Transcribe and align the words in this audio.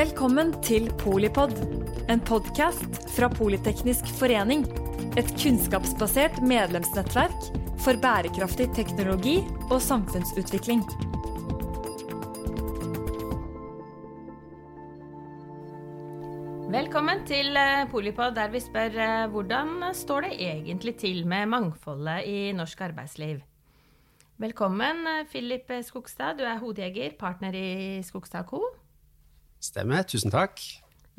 Velkommen 0.00 0.54
til 0.64 0.86
Polipod, 0.96 1.50
en 2.08 2.22
podkast 2.24 2.94
fra 3.12 3.26
Politeknisk 3.28 4.06
forening. 4.16 4.62
Et 5.20 5.28
kunnskapsbasert 5.42 6.38
medlemsnettverk 6.40 7.50
for 7.84 8.00
bærekraftig 8.00 8.70
teknologi 8.78 9.34
og 9.66 9.76
samfunnsutvikling. 9.84 10.80
Velkommen 16.72 17.26
til 17.28 17.60
eh, 17.60 17.84
Polipod, 17.92 18.32
der 18.40 18.56
vi 18.56 18.64
spør 18.64 19.00
eh, 19.04 19.28
hvordan 19.36 19.90
står 19.92 20.30
det 20.30 20.36
egentlig 20.48 20.96
til 21.04 21.26
med 21.28 21.50
mangfoldet 21.58 22.22
i 22.24 22.52
norsk 22.56 22.88
arbeidsliv. 22.88 23.44
Velkommen, 24.40 25.08
eh, 25.18 25.26
Philip 25.28 25.82
Skogstad. 25.84 26.40
Du 26.40 26.48
er 26.48 26.62
hodejeger, 26.64 27.18
partner 27.20 27.52
i 27.52 28.00
Skogstad 28.00 28.48
Co. 28.48 28.64
Stemmer. 29.60 30.06
Tusen 30.08 30.32
takk. 30.32 30.60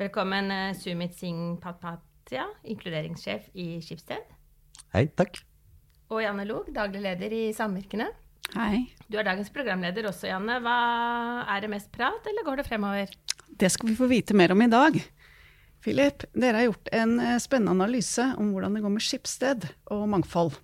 Velkommen, 0.02 0.50
Sumit 0.74 1.14
Singh 1.14 1.60
Patpatia, 1.62 2.48
inkluderingssjef 2.66 3.52
i 3.54 3.76
Skipsted. 3.84 4.24
Hei, 4.96 5.06
takk. 5.14 5.38
Og 6.10 6.24
Janne 6.24 6.44
Log, 6.48 6.66
daglig 6.74 7.04
leder 7.04 7.32
i 7.32 7.44
Samvirkene. 7.54 8.08
Hei. 8.56 8.82
Du 9.06 9.16
er 9.20 9.28
dagens 9.28 9.52
programleder 9.54 10.08
også, 10.10 10.26
Janne. 10.28 10.58
Hva 10.64 10.74
Er 11.54 11.62
det 11.62 11.70
mest 11.70 11.92
prat, 11.94 12.26
eller 12.26 12.44
går 12.44 12.60
det 12.60 12.66
fremover? 12.66 13.14
Det 13.48 13.70
skal 13.70 13.92
vi 13.92 13.96
få 13.96 14.08
vite 14.10 14.34
mer 14.34 14.52
om 14.52 14.64
i 14.64 14.68
dag. 14.72 14.98
Philip, 15.82 16.26
dere 16.34 16.60
har 16.60 16.68
gjort 16.68 16.90
en 16.94 17.14
eh, 17.20 17.38
spennende 17.42 17.72
analyse 17.78 18.26
om 18.38 18.52
hvordan 18.52 18.74
det 18.74 18.82
går 18.82 18.92
med 18.94 19.02
skipssted 19.02 19.64
og 19.90 20.04
mangfold. 20.10 20.58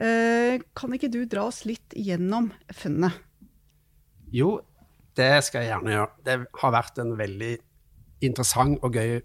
Eh, 0.00 0.60
kan 0.76 0.96
ikke 0.96 1.12
du 1.12 1.22
dra 1.26 1.46
oss 1.48 1.64
litt 1.68 1.94
gjennom 1.96 2.50
funnene? 2.72 3.12
Jo, 4.32 4.58
det 5.18 5.32
skal 5.46 5.64
jeg 5.64 5.72
gjerne 5.72 5.94
gjøre. 5.94 6.14
Det 6.26 6.38
har 6.62 6.74
vært 6.74 7.02
en 7.02 7.12
veldig 7.18 7.52
interessant 8.26 8.82
og 8.86 8.96
gøy 8.98 9.18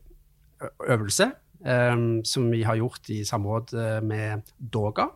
øvelse 0.93 1.31
um, 1.65 2.21
som 2.27 2.51
vi 2.51 2.61
har 2.65 2.79
gjort 2.79 3.09
i 3.13 3.23
samråd 3.27 3.73
med 4.05 4.53
DOGA, 4.59 5.09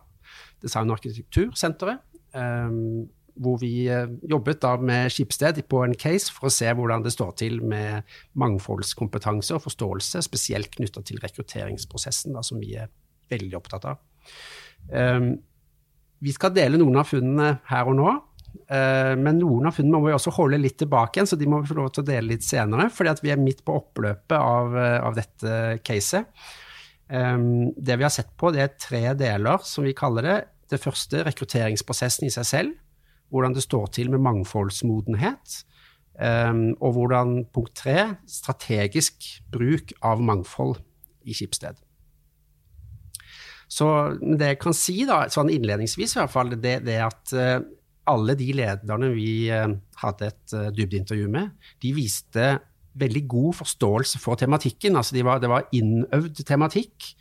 Design- 0.62 0.90
og 0.90 0.98
arkitektursenteret. 0.98 2.04
Um, 2.34 3.08
hvor 3.38 3.58
vi 3.62 3.86
jobbet 4.30 4.60
da 4.62 4.74
med 4.82 5.12
Skipsted 5.14 5.60
på 5.70 5.82
en 5.84 5.94
case 5.94 6.32
for 6.34 6.48
å 6.48 6.52
se 6.52 6.70
hvordan 6.74 7.04
det 7.04 7.12
står 7.14 7.36
til 7.38 7.60
med 7.62 8.06
mangfoldskompetanse 8.38 9.54
og 9.54 9.62
forståelse, 9.62 10.22
spesielt 10.26 10.72
knytta 10.74 11.04
til 11.06 11.20
rekrutteringsprosessen, 11.22 12.34
da, 12.34 12.42
som 12.42 12.58
vi 12.58 12.74
er 12.80 12.90
veldig 13.30 13.54
opptatt 13.60 13.86
av. 13.92 14.02
Um, 14.90 15.36
vi 16.18 16.34
skal 16.34 16.54
dele 16.56 16.80
noen 16.80 16.98
av 16.98 17.06
funnene 17.06 17.58
her 17.68 17.90
og 17.90 17.98
nå, 17.98 18.14
men 18.68 19.38
noen 19.40 19.68
av 19.68 19.72
funnene 19.76 19.96
må 19.96 20.10
vi 20.10 20.12
også 20.12 20.32
holde 20.36 20.58
litt 20.60 20.76
tilbake 20.80 21.16
igjen, 21.16 21.28
så 21.30 21.36
de 21.40 21.46
må 21.48 21.62
vi 21.62 21.70
få 21.70 21.76
lov 21.78 21.86
til 21.94 22.02
å 22.02 22.08
dele 22.08 22.34
litt 22.34 22.44
senere, 22.44 22.90
fordi 22.92 23.24
vi 23.24 23.30
er 23.32 23.40
midt 23.40 23.62
på 23.64 23.78
oppløpet 23.78 24.34
av, 24.36 24.76
av 24.76 25.16
dette 25.16 25.52
caset. 25.86 26.28
Um, 27.08 27.70
det 27.72 27.96
vi 27.96 28.04
har 28.04 28.12
sett 28.12 28.34
på, 28.36 28.50
det 28.52 28.60
er 28.60 28.76
tre 28.76 29.02
deler, 29.16 29.64
som 29.64 29.86
vi 29.86 29.96
kaller 29.96 30.26
det. 30.26 30.36
Det 30.68 30.80
første, 30.82 31.22
rekrutteringsprosessen 31.24 32.28
i 32.28 32.34
seg 32.34 32.48
selv 32.48 32.76
hvordan 33.32 33.54
det 33.56 33.64
står 33.64 33.90
til 33.92 34.12
med 34.12 34.22
mangfoldsmodenhet. 34.24 35.58
Um, 36.18 36.72
og 36.82 36.96
hvordan, 36.96 37.44
punkt 37.54 37.76
tre, 37.78 38.14
strategisk 38.28 39.28
bruk 39.52 39.92
av 40.02 40.22
mangfold 40.24 40.80
i 41.28 41.36
Skipsted. 41.36 41.78
Så 43.68 43.86
det 44.18 44.54
jeg 44.54 44.60
kan 44.62 44.74
si, 44.76 45.02
da, 45.06 45.26
sånn 45.30 45.52
innledningsvis 45.52 46.16
i 46.16 46.20
hvert 46.22 46.32
fall, 46.32 46.54
det, 46.56 46.80
er 46.88 47.04
at 47.06 47.34
uh, 47.36 47.60
alle 48.08 48.36
de 48.38 48.48
lederne 48.56 49.10
vi 49.14 49.48
uh, 49.52 49.70
hadde 50.02 50.30
et 50.30 50.54
uh, 50.56 50.70
dybdeintervju 50.74 51.28
med, 51.32 51.52
de 51.82 51.92
viste 51.96 52.54
veldig 52.98 53.22
god 53.30 53.58
forståelse 53.60 54.18
for 54.22 54.40
tematikken. 54.40 54.96
Altså 54.98 55.14
de 55.14 55.22
var, 55.26 55.42
det 55.42 55.50
var 55.52 55.68
innøvd 55.76 56.42
tematikk. 56.48 57.12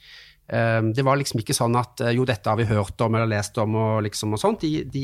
Det 0.48 1.04
var 1.04 1.20
liksom 1.20 1.42
ikke 1.42 1.54
sånn 1.54 1.76
at 1.76 2.00
jo, 2.16 2.24
dette 2.26 2.48
har 2.48 2.56
vi 2.58 2.66
hørt 2.70 3.02
om 3.04 3.18
eller 3.20 3.28
lest 3.30 3.60
om 3.60 3.76
og, 3.76 3.98
liksom 4.06 4.32
og 4.34 4.40
sånt. 4.42 4.64
De, 4.64 4.86
de, 4.90 5.04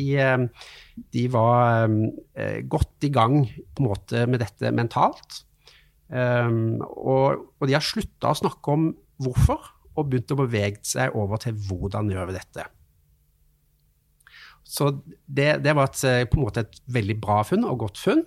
de, 1.14 1.24
var 1.30 1.92
godt 2.72 3.06
i 3.06 3.12
gang 3.14 3.42
på 3.44 3.84
en 3.84 3.90
måte 3.92 4.24
med 4.32 4.42
dette 4.42 4.72
mentalt. 4.74 5.44
Og, 6.08 7.44
og 7.60 7.68
de 7.68 7.76
har 7.76 7.86
slutta 7.86 8.32
å 8.32 8.40
snakke 8.40 8.78
om 8.80 8.88
hvorfor, 9.22 9.68
og 9.94 10.10
begynt 10.10 10.34
å 10.34 10.40
bevege 10.42 10.82
seg 10.88 11.14
over 11.20 11.44
til 11.44 11.60
hvordan 11.68 12.10
gjør 12.16 12.32
vi 12.32 12.40
dette. 12.40 12.66
Så 14.64 14.90
det, 15.28 15.64
det 15.64 15.76
var 15.76 15.90
et, 15.92 16.30
på 16.32 16.40
en 16.40 16.46
måte 16.46 16.64
et 16.66 16.80
veldig 16.96 17.18
bra 17.22 17.42
funn 17.48 17.66
og 17.68 17.82
godt 17.84 18.00
funn. 18.02 18.24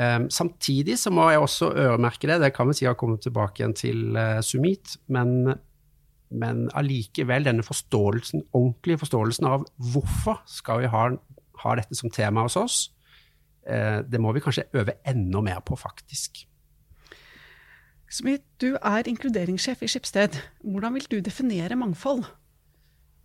Um, 0.00 0.30
samtidig 0.32 0.96
så 0.98 1.10
må 1.12 1.26
jeg 1.28 1.42
også 1.42 1.72
øremerke 1.76 2.28
det, 2.30 2.38
det 2.40 2.54
kan 2.56 2.68
vi 2.68 2.76
si 2.78 2.86
har 2.86 2.96
kommet 2.96 3.20
tilbake 3.26 3.60
igjen 3.60 3.74
til 3.76 4.16
uh, 4.16 4.38
Sumit, 4.40 4.96
men 5.08 5.52
men 6.30 6.68
allikevel 6.78 7.42
denne 7.42 7.64
forståelsen, 7.66 8.44
ordentlige 8.54 9.00
forståelsen 9.02 9.48
av 9.50 9.64
hvorfor 9.92 10.38
skal 10.46 10.84
vi 10.84 10.90
ha, 10.92 11.08
ha 11.64 11.72
dette 11.74 11.98
som 11.98 12.12
tema 12.14 12.44
hos 12.46 12.54
oss, 12.56 12.76
uh, 13.66 13.98
det 14.06 14.20
må 14.22 14.30
vi 14.32 14.42
kanskje 14.44 14.68
øve 14.78 14.94
enda 15.10 15.42
mer 15.42 15.58
på, 15.66 15.74
faktisk. 15.76 16.44
Smith, 18.10 18.46
du 18.62 18.76
er 18.78 19.10
inkluderingssjef 19.10 19.82
i 19.82 19.90
Skipsted. 19.90 20.38
Hvordan 20.62 20.94
vil 20.94 21.10
du 21.10 21.18
definere 21.18 21.76
mangfold? 21.78 22.24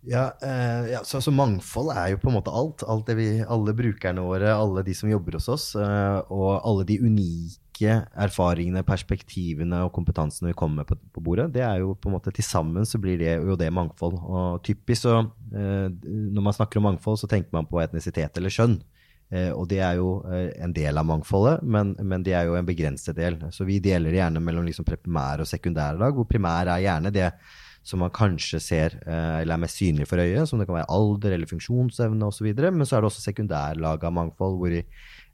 Ja, 0.06 0.30
eh, 0.42 0.92
ja 0.92 1.02
så, 1.04 1.20
så, 1.20 1.32
Mangfold 1.34 1.90
er 1.90 2.12
jo 2.12 2.20
på 2.22 2.30
en 2.30 2.36
måte 2.38 2.54
alt. 2.54 2.84
alt 2.86 3.10
vi, 3.18 3.40
alle 3.42 3.74
brukerne 3.74 4.22
våre, 4.22 4.52
alle 4.54 4.84
de 4.86 4.94
som 4.94 5.10
jobber 5.10 5.38
hos 5.38 5.48
oss, 5.50 5.72
eh, 5.74 6.18
og 6.30 6.60
alle 6.62 6.86
de 6.86 7.00
unike 7.02 7.96
erfaringene, 8.14 8.84
perspektivene 8.86 9.82
og 9.84 9.92
kompetansen 9.96 10.48
vi 10.48 10.54
kommer 10.56 10.84
med 10.84 10.90
på, 10.90 10.96
på, 11.12 11.22
bordet, 11.26 11.50
det 11.58 11.64
er 11.66 11.82
jo 11.82 11.96
på 11.98 12.08
en 12.08 12.16
måte 12.16 12.32
til 12.32 12.46
sammen 12.46 12.86
så 12.88 13.00
blir 13.02 13.18
det 13.20 13.34
jo 13.42 13.58
det 13.58 13.72
mangfold. 13.74 14.14
Og 14.22 14.62
typisk 14.66 15.08
så 15.08 15.18
eh, 15.20 15.88
Når 15.90 16.42
man 16.42 16.54
snakker 16.54 16.80
om 16.80 16.92
mangfold, 16.92 17.18
så 17.20 17.30
tenker 17.30 17.50
man 17.56 17.66
på 17.66 17.82
etnisitet 17.82 18.38
eller 18.38 18.54
kjønn. 18.54 18.78
Eh, 19.34 19.50
og 19.50 19.66
det 19.66 19.82
er 19.82 19.98
jo 19.98 20.20
eh, 20.30 20.52
en 20.62 20.74
del 20.74 21.02
av 21.02 21.06
mangfoldet, 21.08 21.66
men, 21.66 21.96
men, 21.98 22.22
det 22.22 22.36
er 22.38 22.46
jo 22.46 22.54
en 22.54 22.68
begrenset 22.68 23.16
del. 23.18 23.40
Så 23.50 23.66
vi 23.66 23.82
deler 23.82 24.14
gjerne 24.14 24.38
mellom 24.38 24.66
liksom 24.68 24.86
primær 24.86 25.42
og 25.42 25.50
sekundærlag, 25.50 26.14
hvor 26.14 26.30
primær 26.30 26.70
er 26.70 26.84
gjerne 26.86 27.10
det 27.14 27.32
som 27.86 28.02
man 28.02 28.10
kanskje 28.14 28.58
ser 28.62 28.96
eh, 29.06 29.42
eller 29.42 29.54
er 29.54 29.62
mest 29.62 29.78
synlig 29.78 30.08
for 30.10 30.18
øyet, 30.18 30.48
som 30.50 30.58
det 30.58 30.66
kan 30.66 30.80
være 30.80 30.90
alder 30.90 31.36
eller 31.36 31.50
funksjonsevne 31.50 32.26
osv. 32.26 32.48
Men 32.66 32.86
så 32.86 32.96
er 32.96 33.04
det 33.04 33.12
også 33.12 33.22
sekundærlag 33.28 34.04
av 34.04 34.16
mangfold, 34.16 34.58
hvor 34.58 34.74
i 34.74 34.82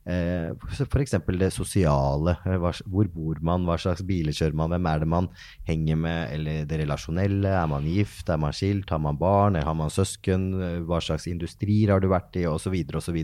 F.eks. 0.05 1.15
det 1.39 1.51
sosiale. 1.55 2.35
Eh, 2.45 2.59
hvor 2.91 3.09
bor 3.13 3.39
man, 3.41 3.67
hva 3.67 3.77
slags 3.79 4.03
biler 4.07 4.35
kjører 4.35 4.57
man, 4.59 4.73
hvem 4.73 4.89
er 4.89 5.03
det 5.03 5.09
man 5.09 5.29
henger 5.67 5.99
med, 5.99 6.33
eller 6.35 6.65
det 6.67 6.81
relasjonelle. 6.83 7.53
Er 7.53 7.69
man 7.71 7.87
gift, 7.87 8.29
er 8.29 8.41
man 8.41 8.55
skilt, 8.55 8.89
har 8.91 8.99
man 9.03 9.19
barn, 9.19 9.55
har 9.55 9.77
man 9.77 9.93
søsken, 9.93 10.49
eh, 10.59 10.81
hva 10.87 10.99
slags 11.03 11.27
industrier 11.31 11.95
har 11.95 12.03
du 12.03 12.09
vært 12.11 12.35
i, 12.41 12.47
osv. 12.49 12.75
osv. 12.99 13.21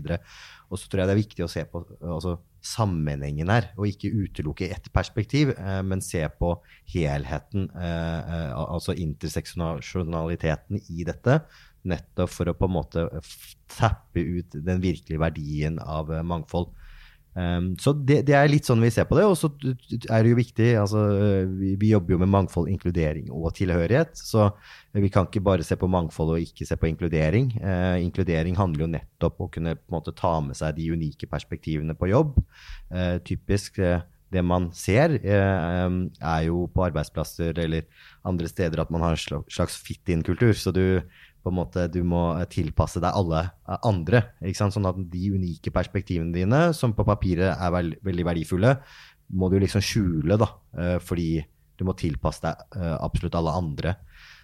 Og 0.70 0.78
så 0.78 0.86
tror 0.86 1.02
jeg 1.02 1.10
det 1.10 1.16
er 1.16 1.24
viktig 1.24 1.44
å 1.44 1.50
se 1.50 1.64
på 1.66 1.82
altså, 1.98 2.36
sammenhengen 2.64 3.50
her, 3.50 3.72
og 3.76 3.88
ikke 3.88 4.12
utelukke 4.12 4.68
ett 4.70 4.90
perspektiv, 4.94 5.50
eh, 5.56 5.80
men 5.82 6.04
se 6.04 6.22
på 6.38 6.54
helheten, 6.94 7.68
eh, 7.74 8.54
altså 8.54 8.94
interseksjonaliteten 8.94 10.80
i 10.88 11.04
dette 11.08 11.40
nettopp 11.88 12.32
for 12.32 12.50
å 12.50 12.56
på 12.56 12.68
en 12.68 12.76
måte 12.76 13.06
tappe 13.70 14.20
ut 14.20 14.56
den 14.56 14.82
virkelige 14.82 15.22
verdien 15.22 15.80
av 15.82 16.12
uh, 16.12 16.22
mangfold. 16.26 16.72
Um, 17.30 17.76
så 17.78 17.92
det, 17.94 18.24
det, 18.26 18.34
er 18.34 18.48
litt 18.50 18.66
sånn 18.66 18.82
vi 18.82 18.90
ser 18.90 19.06
på 19.08 19.14
det. 19.18 19.24
Og 19.30 19.36
så 19.38 19.50
er 19.62 20.24
det 20.24 20.32
jo 20.32 20.38
viktig 20.38 20.68
altså, 20.80 21.04
vi, 21.60 21.74
vi, 21.78 21.92
jobber 21.92 22.16
jo 22.16 22.20
med 22.24 22.32
mangfold, 22.32 22.70
inkludering 22.72 23.30
og 23.30 23.52
tilhørighet. 23.58 24.18
Så 24.18 24.50
vi 24.96 25.10
kan 25.12 25.28
ikke 25.28 25.44
bare 25.46 25.66
se 25.66 25.78
på 25.78 25.90
mangfold 25.90 26.34
og 26.34 26.46
ikke 26.46 26.66
se 26.68 26.78
på 26.80 26.90
inkludering. 26.90 27.52
Uh, 27.62 27.98
inkludering 28.02 28.58
handler 28.58 28.86
jo 28.86 28.94
nettopp 28.96 29.38
om 29.38 29.50
å 29.50 29.52
kunne 29.54 29.76
måte, 29.92 30.16
ta 30.16 30.38
med 30.44 30.58
seg 30.58 30.78
de 30.78 30.90
unike 30.94 31.30
perspektivene 31.30 31.96
på 31.98 32.10
jobb. 32.10 32.40
Uh, 32.90 33.18
typisk 33.26 33.78
det 34.30 34.44
man 34.46 34.68
ser, 34.78 35.16
er 35.26 36.42
jo 36.46 36.60
på 36.70 36.84
arbeidsplasser 36.86 37.56
eller 37.64 37.88
andre 38.22 38.46
steder 38.46 38.78
at 38.78 38.92
man 38.94 39.02
har 39.02 39.16
en 39.16 39.42
slags 39.50 39.74
fit-in-kultur. 39.82 40.52
Så 40.54 40.70
du 40.70 41.02
på 41.40 41.50
en 41.50 41.56
måte, 41.56 41.86
du 41.92 42.02
må 42.04 42.22
tilpasse 42.52 43.00
deg 43.02 43.16
alle 43.16 43.44
andre. 43.86 44.22
Sånn 44.56 44.88
at 44.88 44.98
de 45.12 45.30
unike 45.32 45.72
perspektivene 45.74 46.34
dine, 46.34 46.60
som 46.76 46.92
på 46.96 47.06
papiret 47.08 47.54
er 47.54 47.72
veld, 47.74 47.96
veldig 48.04 48.26
verdifulle, 48.28 48.74
må 49.30 49.48
du 49.50 49.60
liksom 49.62 49.82
skjule, 49.84 50.36
da, 50.40 50.50
eh, 50.76 50.98
fordi 51.02 51.38
du 51.78 51.86
må 51.88 51.94
tilpasse 51.96 52.44
deg 52.44 52.76
eh, 52.76 52.96
absolutt 52.98 53.38
alle 53.38 53.54
andre. 53.56 53.94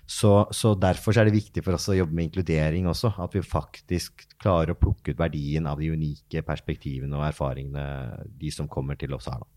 Så, 0.07 0.47
så, 0.55 0.77
derfor 0.79 1.19
er 1.19 1.27
det 1.27 1.35
viktig 1.35 1.65
for 1.67 1.75
oss 1.75 1.89
å 1.91 1.97
jobbe 1.97 2.15
med 2.15 2.29
inkludering 2.29 2.87
også. 2.87 3.11
At 3.23 3.35
vi 3.35 3.43
faktisk 3.43 4.23
klarer 4.39 4.73
å 4.73 4.79
plukke 4.79 5.13
ut 5.13 5.19
verdien 5.19 5.67
av 5.67 5.83
de 5.83 5.91
unike 5.91 6.45
perspektivene 6.47 7.19
og 7.19 7.27
erfaringene 7.27 8.29
de 8.39 8.53
som 8.55 8.71
kommer 8.71 8.99
til 9.01 9.17
oss 9.19 9.27
her. 9.27 9.43
Da. 9.43 9.51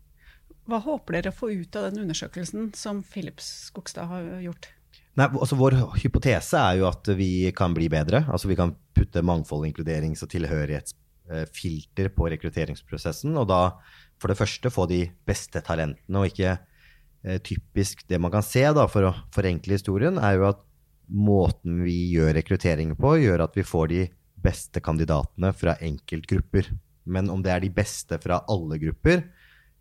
Hva 0.70 0.82
håper 0.82 1.16
dere 1.16 1.32
å 1.32 1.38
få 1.38 1.52
ut 1.54 1.78
av 1.78 1.88
den 1.88 2.02
undersøkelsen 2.04 2.72
som 2.78 3.04
Philips 3.06 3.46
Skogstad 3.70 4.10
har 4.10 4.26
gjort? 4.42 4.72
Nei, 5.20 5.26
altså 5.36 5.58
Vår 5.60 5.74
hypotese 6.00 6.56
er 6.56 6.78
jo 6.80 6.86
at 6.88 7.10
vi 7.18 7.50
kan 7.56 7.74
bli 7.76 7.90
bedre. 7.92 8.22
Altså 8.32 8.48
Vi 8.48 8.56
kan 8.56 8.72
putte 8.96 9.20
mangfold, 9.26 9.66
inkluderings- 9.68 10.22
og 10.24 10.30
tilhørighets 10.32 10.94
eh, 11.28 12.08
på 12.08 12.30
rekrutteringsprosessen. 12.32 13.36
Og 13.36 13.48
da 13.50 13.60
for 14.20 14.32
det 14.32 14.38
første 14.38 14.72
få 14.72 14.86
de 14.88 15.02
beste 15.28 15.60
talentene, 15.64 16.22
og 16.22 16.30
ikke 16.30 16.54
eh, 16.56 17.38
typisk 17.44 18.06
det 18.08 18.20
man 18.20 18.32
kan 18.32 18.44
se, 18.44 18.64
da, 18.64 18.86
for 18.88 19.10
å 19.10 19.14
forenkle 19.34 19.76
historien, 19.76 20.16
er 20.16 20.38
jo 20.38 20.48
at 20.54 20.64
måten 21.10 21.82
vi 21.84 22.14
gjør 22.14 22.34
rekruttering 22.38 22.94
på, 22.96 23.18
gjør 23.20 23.44
at 23.44 23.56
vi 23.58 23.66
får 23.66 23.92
de 23.92 24.02
beste 24.40 24.80
kandidatene 24.80 25.52
fra 25.52 25.76
enkeltgrupper. 25.84 26.70
Men 27.10 27.28
om 27.32 27.42
det 27.44 27.52
er 27.52 27.64
de 27.64 27.72
beste 27.74 28.16
fra 28.22 28.40
alle 28.48 28.78
grupper, 28.80 29.24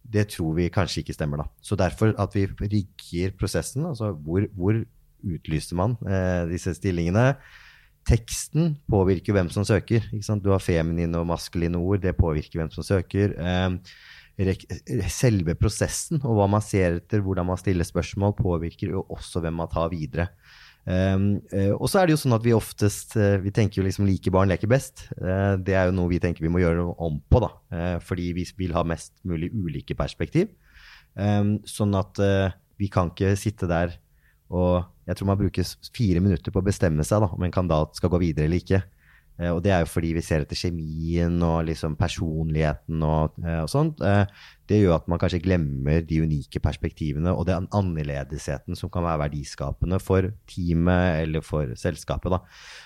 det 0.10 0.30
tror 0.34 0.56
vi 0.58 0.72
kanskje 0.74 1.04
ikke 1.04 1.16
stemmer, 1.16 1.44
da. 1.44 1.52
Så 1.62 1.78
derfor 1.80 2.16
at 2.20 2.36
vi 2.36 2.48
rigger 2.60 3.36
prosessen, 3.38 3.86
altså 3.86 4.12
hvor, 4.26 4.48
hvor 4.58 4.80
utlyser 5.26 5.80
man 5.80 5.98
eh, 6.08 6.46
disse 6.52 6.76
stillingene? 6.78 7.34
Teksten 8.10 8.74
påvirker 8.90 9.36
hvem 9.36 9.52
som 9.54 9.66
søker. 9.68 10.06
Du 10.42 10.50
har 10.54 10.64
feminine 10.64 11.20
og 11.20 11.28
maskuline 11.30 11.78
ord, 11.78 12.02
det 12.02 12.16
påvirker 12.18 12.62
hvem 12.62 12.72
som 12.74 12.86
søker. 12.86 13.36
Eh, 13.38 14.50
selve 15.12 15.56
prosessen 15.60 16.22
og 16.24 16.38
hva 16.38 16.48
man 16.48 16.64
ser 16.64 17.02
etter, 17.02 17.22
hvordan 17.26 17.50
man 17.50 17.60
stiller 17.60 17.88
spørsmål, 17.88 18.38
påvirker 18.40 18.96
jo 18.96 19.04
også 19.12 19.44
hvem 19.44 19.60
man 19.60 19.72
tar 19.72 19.92
videre. 19.92 20.30
Um, 20.90 21.36
uh, 21.52 21.76
og 21.76 21.90
så 21.92 22.00
er 22.00 22.08
det 22.08 22.16
jo 22.16 22.22
sånn 22.24 22.34
at 22.34 22.46
vi 22.46 22.54
oftest 22.56 23.12
uh, 23.20 23.36
vi 23.44 23.52
tenker 23.54 23.82
jo 23.82 23.86
liksom 23.86 24.08
like 24.08 24.32
barn 24.34 24.50
leker 24.50 24.70
best. 24.72 25.06
Uh, 25.20 25.60
det 25.62 25.76
er 25.78 25.90
jo 25.90 25.96
noe 25.98 26.10
vi 26.10 26.22
tenker 26.24 26.42
vi 26.42 26.50
må 26.50 26.64
gjøre 26.64 26.80
noe 26.80 26.96
om 27.06 27.20
på, 27.20 27.42
da. 27.44 27.52
fordi 28.02 28.32
vi 28.38 28.48
vil 28.58 28.74
ha 28.78 28.86
mest 28.88 29.14
mulig 29.28 29.52
ulike 29.54 29.98
perspektiv. 30.00 30.50
Um, 31.14 31.60
sånn 31.68 31.94
at 32.00 32.22
vi 32.80 32.88
kan 32.92 33.12
ikke 33.12 33.36
sitte 33.38 33.68
der 33.70 33.98
og 34.50 34.96
Jeg 35.10 35.18
tror 35.18 35.26
man 35.26 35.38
bruker 35.40 35.66
fire 35.90 36.20
minutter 36.22 36.54
på 36.54 36.62
å 36.62 36.66
bestemme 36.66 37.02
seg 37.02 37.24
da, 37.24 37.32
om 37.34 37.42
en 37.42 37.54
kandidat 37.54 37.98
skal 37.98 38.12
gå 38.14 38.20
videre 38.22 38.46
eller 38.46 38.62
ikke. 38.62 38.84
Eh, 39.40 39.50
og 39.54 39.62
det 39.64 39.72
er 39.72 39.84
jo 39.84 39.90
fordi 39.90 40.12
vi 40.18 40.24
ser 40.26 40.44
etter 40.44 40.60
kjemien 40.60 41.38
og 41.46 41.64
liksom 41.70 41.96
personligheten 42.00 43.04
og, 43.08 43.38
eh, 43.44 43.62
og 43.64 43.70
sånt. 43.72 44.02
Eh, 44.04 44.26
det 44.70 44.82
gjør 44.82 44.98
at 45.00 45.08
man 45.12 45.22
kanskje 45.22 45.42
glemmer 45.44 46.04
de 46.06 46.22
unike 46.26 46.62
perspektivene 46.62 47.32
og 47.32 47.48
den 47.48 47.70
annerledesheten 47.76 48.78
som 48.78 48.92
kan 48.94 49.06
være 49.08 49.24
verdiskapende 49.24 50.02
for 50.04 50.28
teamet 50.52 51.24
eller 51.24 51.46
for 51.46 51.72
selskapet. 51.80 52.36
Da. 52.36 52.42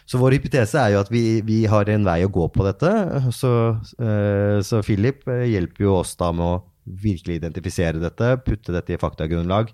Så 0.06 0.22
vår 0.22 0.38
hypotese 0.38 0.80
er 0.80 0.94
jo 0.94 1.02
at 1.02 1.12
vi, 1.12 1.42
vi, 1.46 1.64
har 1.70 1.90
en 1.90 2.06
vei 2.06 2.22
å 2.24 2.32
gå 2.32 2.48
på 2.54 2.68
dette. 2.68 2.92
Så, 3.34 3.52
så 4.64 4.82
Philip 4.86 5.26
hjelper 5.26 5.88
jo 5.88 5.98
oss 5.98 6.14
da 6.20 6.30
med 6.36 6.46
å 6.46 6.62
virkelig 6.84 7.40
identifisere 7.40 8.02
dette, 8.02 8.36
putte 8.46 8.76
dette 8.76 8.96
i 8.96 9.00
faktagrunnlag, 9.00 9.72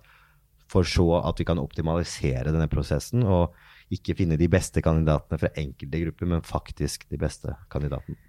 for 0.69 0.87
så 0.87 1.07
at 1.23 1.41
vi 1.41 1.47
kan 1.49 1.61
optimalisere 1.61 2.53
denne 2.53 2.69
prosessen. 2.71 3.25
og 3.25 3.55
ikke 3.93 4.13
finne 4.19 4.37
de 4.37 4.45
beste 4.51 4.83
kandidatene 4.85 5.39
fra 5.41 5.49
enkelte 5.57 6.03
grupper, 6.03 6.29
men 6.29 6.45
faktisk 6.45 7.07
de 7.09 7.17
beste 7.21 7.55
kandidatene. 7.73 8.19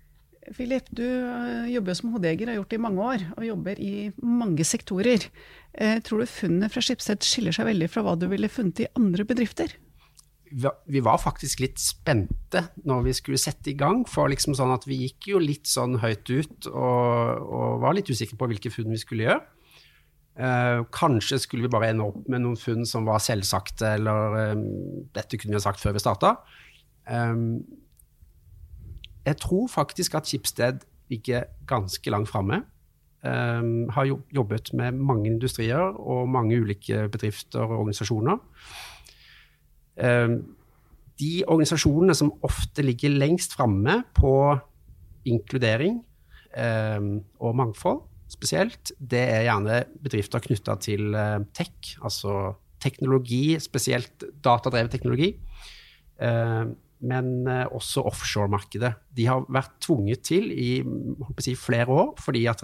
Philip, 0.57 0.89
du 0.97 1.05
eh, 1.05 1.69
jobber 1.75 1.95
som 1.99 2.15
hodeger, 2.15 2.49
har 2.49 2.57
gjort 2.57 2.73
det 2.73 2.79
i 2.79 2.83
mange 2.87 3.05
år, 3.05 3.27
og 3.37 3.45
jobber 3.45 3.83
i 3.85 3.93
mange 4.25 4.65
sektorer. 4.67 5.29
Eh, 5.75 6.01
tror 6.03 6.23
du 6.23 6.31
funnet 6.31 6.73
fra 6.73 6.83
Skipsted 6.83 7.23
skiller 7.27 7.55
seg 7.55 7.69
veldig 7.69 7.91
fra 7.93 8.03
hva 8.07 8.17
du 8.19 8.27
ville 8.31 8.51
funnet 8.51 8.87
i 8.87 8.91
andre 8.99 9.27
bedrifter? 9.29 9.77
Vi 10.51 11.03
var 11.05 11.21
faktisk 11.23 11.61
litt 11.63 11.79
spente 11.79 12.65
når 12.83 13.05
vi 13.05 13.13
skulle 13.15 13.39
sette 13.39 13.71
i 13.71 13.77
gang, 13.79 14.03
for 14.09 14.33
liksom 14.33 14.57
sånn 14.59 14.73
at 14.75 14.89
vi 14.89 15.05
gikk 15.05 15.29
jo 15.31 15.43
litt 15.45 15.69
sånn 15.71 16.01
høyt 16.03 16.27
ut 16.33 16.71
og, 16.73 17.45
og 17.45 17.85
var 17.85 17.95
litt 17.95 18.11
usikre 18.11 18.41
på 18.41 18.49
hvilke 18.51 18.73
funn 18.75 18.91
vi 18.91 18.99
skulle 18.99 19.29
gjøre. 19.29 19.45
Uh, 20.41 20.87
kanskje 20.89 21.37
skulle 21.43 21.67
vi 21.67 21.73
bare 21.73 21.91
ende 21.93 22.07
opp 22.09 22.29
med 22.33 22.41
noen 22.41 22.57
funn 22.57 22.87
som 22.89 23.05
var 23.05 23.21
selvsagte, 23.21 23.91
eller 23.99 24.55
um, 24.55 24.63
dette 25.13 25.37
kunne 25.37 25.53
vi 25.53 25.59
ha 25.59 25.65
sagt 25.67 25.83
før 25.83 25.93
vi 25.93 26.01
starta. 26.01 26.31
Um, 27.05 27.59
jeg 29.27 29.37
tror 29.43 29.67
faktisk 29.69 30.17
at 30.17 30.31
Schibsted 30.31 30.87
ligger 31.13 31.45
ganske 31.69 32.15
langt 32.15 32.31
framme. 32.33 32.63
Um, 33.21 33.91
har 33.93 34.09
jobbet 34.33 34.73
med 34.73 34.97
mange 34.97 35.29
industrier 35.29 35.93
og 36.01 36.31
mange 36.33 36.57
ulike 36.57 37.05
bedrifter 37.13 37.61
og 37.67 37.83
organisasjoner. 37.83 38.41
de 41.21 41.45
organisasjonene 41.47 42.15
som 42.17 42.31
ofte 42.43 42.81
ligger 42.83 43.13
lengst 43.13 43.53
framme 43.53 43.99
på 44.17 44.57
inkludering 45.29 45.99
og 46.57 47.57
mangfold, 47.57 48.01
spesielt, 48.31 48.93
det 48.99 49.23
er 49.23 49.47
gjerne 49.49 49.81
bedrifter 50.03 50.43
knytta 50.45 50.77
til 50.83 51.15
eh, 51.19 51.39
tech, 51.57 51.97
altså 52.03 52.55
teknologi, 52.81 53.59
spesielt 53.61 54.25
datadrevet 54.45 54.93
teknologi. 54.95 55.35
Eh, 56.21 56.65
men 57.01 57.31
eh, 57.49 57.67
også 57.73 58.05
offshore-markedet. 58.11 58.93
De 59.17 59.27
har 59.29 59.45
vært 59.49 59.79
tvunget 59.85 60.25
til 60.29 60.51
i 60.53 60.71
si, 61.41 61.57
flere 61.57 61.89
år 61.89 62.15
fordi 62.21 62.45
at 62.51 62.63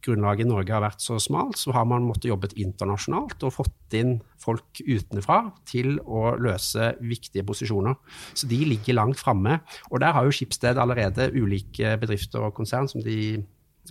rekrutteringsgrunnlaget 0.00 0.46
i 0.46 0.48
Norge 0.48 0.72
har 0.72 0.82
vært 0.82 1.02
så 1.02 1.18
smalt, 1.18 1.58
så 1.58 1.72
har 1.72 1.84
man 1.84 2.02
måttet 2.02 2.30
jobbe 2.30 2.48
internasjonalt 2.56 3.42
og 3.42 3.52
fått 3.52 3.94
inn 3.94 4.20
folk 4.38 4.80
utenfra 4.80 5.52
til 5.66 6.00
å 6.00 6.36
løse 6.38 6.96
viktige 7.00 7.44
posisjoner. 7.44 7.94
Så 8.34 8.46
de 8.46 8.64
ligger 8.64 8.94
langt 8.94 9.18
framme. 9.18 9.60
Og 9.90 10.00
der 10.00 10.12
har 10.12 10.24
jo 10.24 10.32
Skipsted 10.32 10.78
allerede 10.78 11.30
ulike 11.34 11.96
bedrifter 12.00 12.40
og 12.40 12.54
konsern 12.54 12.88
som 12.88 13.02
de 13.02 13.36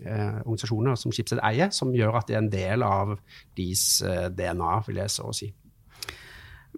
eh, 0.04 0.40
organisasjoner 0.46 0.96
som 0.96 1.12
Skipsted 1.12 1.40
eier, 1.44 1.70
som 1.72 1.94
gjør 1.94 2.18
at 2.20 2.28
det 2.28 2.36
er 2.36 2.44
en 2.44 2.52
del 2.52 2.84
av 2.84 3.18
deres 3.58 4.02
eh, 4.02 4.30
DNA, 4.30 4.84
vil 4.88 5.04
jeg 5.04 5.10
så 5.14 5.32
si. 5.34 5.54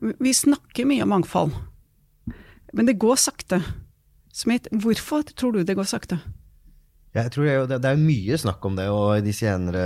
Vi 0.01 0.33
snakker 0.33 0.87
mye 0.87 1.03
om 1.03 1.11
mangfold, 1.13 1.55
men 2.73 2.87
det 2.87 2.99
går 2.99 3.19
sakte. 3.19 3.61
Smith, 4.33 4.71
hvorfor 4.71 5.25
tror 5.35 5.51
du 5.51 5.65
det 5.67 5.75
går 5.75 5.89
sakte? 5.89 6.21
Jeg 7.11 7.31
tror 7.35 7.67
det, 7.67 7.77
det, 7.83 7.89
er 7.89 7.99
mye 7.99 8.37
snakk 8.39 8.63
om 8.63 8.77
det, 8.77 8.85
og 8.87 9.17
i 9.17 9.23
de 9.25 9.33
senere 9.35 9.81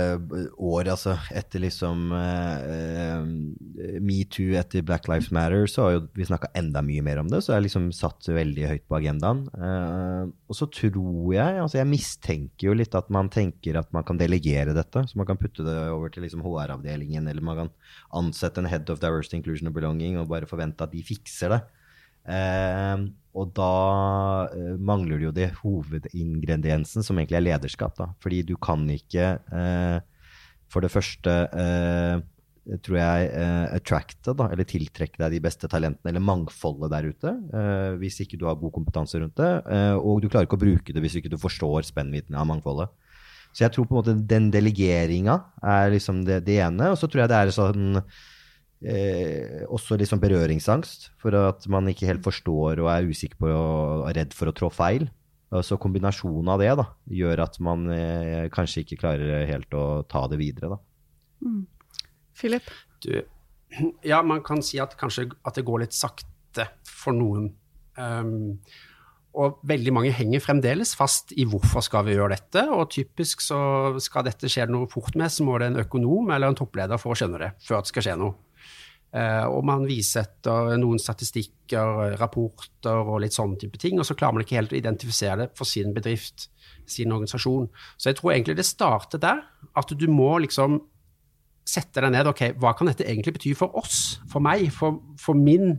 år, 0.62 0.92
altså 0.92 1.16
etter 1.34 1.64
liksom 1.64 2.12
uh, 2.14 3.26
metoo, 3.98 4.52
etter 4.54 4.84
Black 4.86 5.08
Lives 5.10 5.32
Matter, 5.34 5.66
så 5.66 5.82
har 5.82 5.96
jo 5.96 6.04
vi 6.14 6.28
snakka 6.28 6.52
enda 6.54 6.84
mye 6.86 7.02
mer 7.02 7.18
om 7.18 7.32
det. 7.32 7.40
Så 7.42 7.50
det 7.50 7.56
er 7.56 7.64
liksom 7.66 7.88
satt 7.96 8.30
veldig 8.30 8.68
høyt 8.70 8.84
på 8.86 8.98
agendaen. 9.00 9.42
Uh, 9.58 10.30
og 10.46 10.58
så 10.60 10.70
tror 10.70 11.34
jeg, 11.34 11.58
altså 11.64 11.80
jeg 11.80 11.90
mistenker 11.90 12.70
jo 12.70 12.76
litt 12.78 12.94
at 12.94 13.10
man 13.10 13.32
tenker 13.34 13.80
at 13.82 13.90
man 13.96 14.06
kan 14.06 14.22
delegere 14.22 14.76
dette. 14.76 15.02
Så 15.10 15.18
man 15.18 15.26
kan 15.26 15.40
putte 15.40 15.66
det 15.66 15.74
over 15.90 16.14
til 16.14 16.22
liksom 16.28 16.46
HR-avdelingen, 16.46 17.26
eller 17.26 17.42
man 17.42 17.64
kan 17.64 17.74
ansette 18.22 18.62
en 18.62 18.70
head 18.70 18.86
of 18.94 19.02
diversity, 19.02 19.40
inclusion 19.40 19.66
and 19.66 19.74
belonging 19.74 20.20
og 20.22 20.30
bare 20.30 20.46
forvente 20.46 20.86
at 20.86 20.94
de 20.94 21.02
fikser 21.02 21.56
det. 21.56 21.64
Uh, 22.26 23.06
og 23.36 23.52
da 23.54 23.72
uh, 24.50 24.76
mangler 24.82 25.20
du 25.20 25.28
jo 25.28 25.34
det 25.36 25.50
hovedingrediensen, 25.60 27.04
som 27.06 27.18
egentlig 27.18 27.40
er 27.40 27.48
lederskap. 27.48 27.94
Da. 27.98 28.10
Fordi 28.22 28.42
du 28.48 28.56
kan 28.58 28.86
ikke 28.90 29.36
eh, 29.38 29.98
for 30.72 30.82
det 30.82 30.90
første 30.90 31.34
tror 32.82 32.96
jeg 32.98 33.26
attracte, 33.76 34.32
da, 34.34 34.48
eller 34.50 34.66
tiltrekke 34.66 35.20
deg 35.20 35.36
de 35.36 35.38
beste 35.44 35.68
talentene, 35.70 36.10
eller 36.10 36.24
mangfoldet 36.24 36.90
der 36.90 37.06
ute, 37.06 37.34
hvis 38.00 38.18
ikke 38.24 38.40
du 38.40 38.48
har 38.48 38.58
god 38.58 38.72
kompetanse 38.74 39.20
rundt 39.22 39.38
det. 39.38 39.52
og 40.00 40.18
du 40.18 40.26
klarer 40.26 40.48
ikke 40.48 40.58
å 40.58 40.64
bruke 40.64 40.96
det 40.96 41.04
hvis 41.04 41.14
ikke 41.20 41.30
du 41.30 41.38
forstår 41.38 41.86
spennvidden 41.86 42.34
av 42.34 42.48
mangfoldet. 42.50 42.90
Så 43.56 43.64
jeg 43.64 43.72
tror 43.72 43.86
på 43.86 43.94
en 43.94 44.00
måte 44.02 44.16
den 44.28 44.50
delegeringa 44.52 45.38
er 45.64 45.94
liksom 45.94 46.24
det, 46.26 46.42
det 46.44 46.58
ene. 46.66 46.90
Og 46.92 46.98
så 47.00 47.08
tror 47.08 47.22
jeg 47.22 47.30
det 47.30 47.38
er 47.38 47.54
sånn 47.54 48.02
eh, 48.84 49.62
også 49.68 49.98
liksom 50.00 50.20
berøringsangst 50.22 51.10
for 51.22 51.36
at 51.38 51.68
man 51.72 51.88
ikke 51.90 52.08
helt 52.10 52.24
forstår 52.24 52.82
og 52.82 52.90
er 52.92 53.08
usikker 53.08 53.38
på 53.40 53.52
og 53.52 54.08
er 54.10 54.20
redd 54.22 54.36
for 54.36 54.50
å 54.50 54.56
trå 54.56 54.72
feil. 54.72 55.08
Så 55.62 55.78
kombinasjonen 55.78 56.48
av 56.50 56.58
det 56.58 56.72
da, 56.76 56.88
gjør 57.06 57.44
at 57.44 57.60
man 57.62 57.86
eh, 57.94 58.48
kanskje 58.52 58.82
ikke 58.82 58.98
klarer 59.04 59.46
helt 59.46 59.72
å 59.78 60.02
ta 60.10 60.24
det 60.28 60.40
videre. 60.40 60.74
Da. 60.74 61.46
Mm. 61.46 61.62
Philip? 62.36 62.66
Du, 63.04 63.12
ja, 64.10 64.20
man 64.26 64.42
kan 64.46 64.62
si 64.64 64.80
at 64.82 64.96
kanskje 64.98 65.30
at 65.46 65.56
det 65.56 65.64
går 65.66 65.84
litt 65.84 65.96
sakte 65.96 66.68
for 66.88 67.16
noen. 67.16 67.50
Um, 67.96 68.58
og 69.36 69.60
veldig 69.68 69.92
mange 69.92 70.12
henger 70.16 70.40
fremdeles 70.40 70.94
fast 70.96 71.34
i 71.36 71.44
hvorfor 71.48 71.84
skal 71.84 72.06
vi 72.06 72.16
gjøre 72.16 72.36
dette. 72.38 72.64
Og 72.72 72.88
typisk 72.92 73.44
så 73.44 73.58
skal 74.02 74.24
dette 74.28 74.48
skje 74.50 74.64
noe 74.70 74.88
fort 74.90 75.16
med, 75.18 75.32
så 75.32 75.44
må 75.44 75.58
det 75.60 75.70
en 75.70 75.82
økonom 75.84 76.32
eller 76.32 76.50
en 76.50 76.58
toppleder 76.58 77.00
for 77.00 77.12
å 77.12 77.18
skjønne 77.18 77.42
det 77.42 77.52
før 77.66 77.84
det 77.84 77.92
skal 77.92 78.06
skje 78.08 78.18
noe. 78.20 78.36
Eh, 79.14 79.46
og 79.46 79.62
man 79.64 79.86
viser 79.86 80.26
etter 80.26 80.74
noen 80.80 81.00
statistikker, 81.00 82.16
rapporter 82.20 83.06
og 83.06 83.20
litt 83.22 83.36
sånne 83.36 83.58
type 83.60 83.78
ting, 83.80 84.00
og 84.00 84.06
så 84.08 84.16
klarer 84.18 84.36
man 84.36 84.44
ikke 84.44 84.58
helt 84.58 84.74
å 84.74 84.80
identifisere 84.80 85.38
det 85.44 85.48
for 85.56 85.68
sin 85.68 85.94
bedrift, 85.96 86.48
sin 86.90 87.14
organisasjon. 87.14 87.70
Så 87.96 88.10
jeg 88.10 88.20
tror 88.20 88.34
egentlig 88.34 88.58
det 88.58 88.68
starter 88.68 89.22
der, 89.22 89.42
at 89.76 89.94
du 89.94 90.06
må 90.10 90.36
liksom 90.44 90.80
sette 91.66 92.02
deg 92.02 92.12
ned. 92.14 92.30
Ok, 92.30 92.44
hva 92.62 92.74
kan 92.78 92.90
dette 92.90 93.06
egentlig 93.06 93.36
bety 93.38 93.54
for 93.58 93.74
oss, 93.78 94.20
for 94.30 94.44
meg, 94.44 94.68
for, 94.74 95.00
for 95.20 95.38
min 95.38 95.78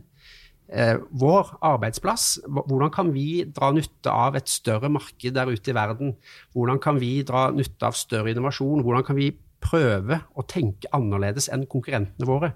eh, 0.68 0.96
vår 1.20 1.54
arbeidsplass. 1.64 2.26
Hvordan 2.48 2.92
kan 2.94 3.12
vi 3.14 3.44
dra 3.44 3.70
nytte 3.74 4.12
av 4.12 4.36
et 4.38 4.50
større 4.52 4.90
marked 4.92 5.36
der 5.36 5.52
ute 5.52 5.72
i 5.72 5.76
verden? 5.76 6.16
Hvordan 6.56 6.80
kan 6.82 7.00
vi 7.00 7.14
dra 7.28 7.48
nytte 7.54 7.88
av 7.88 7.96
større 7.98 8.34
innovasjon? 8.34 8.84
Hvordan 8.84 9.06
kan 9.06 9.18
vi 9.20 9.32
prøve 9.62 10.20
å 10.38 10.44
tenke 10.46 10.90
annerledes 10.94 11.48
enn 11.52 11.66
konkurrentene 11.70 12.28
våre? 12.28 12.52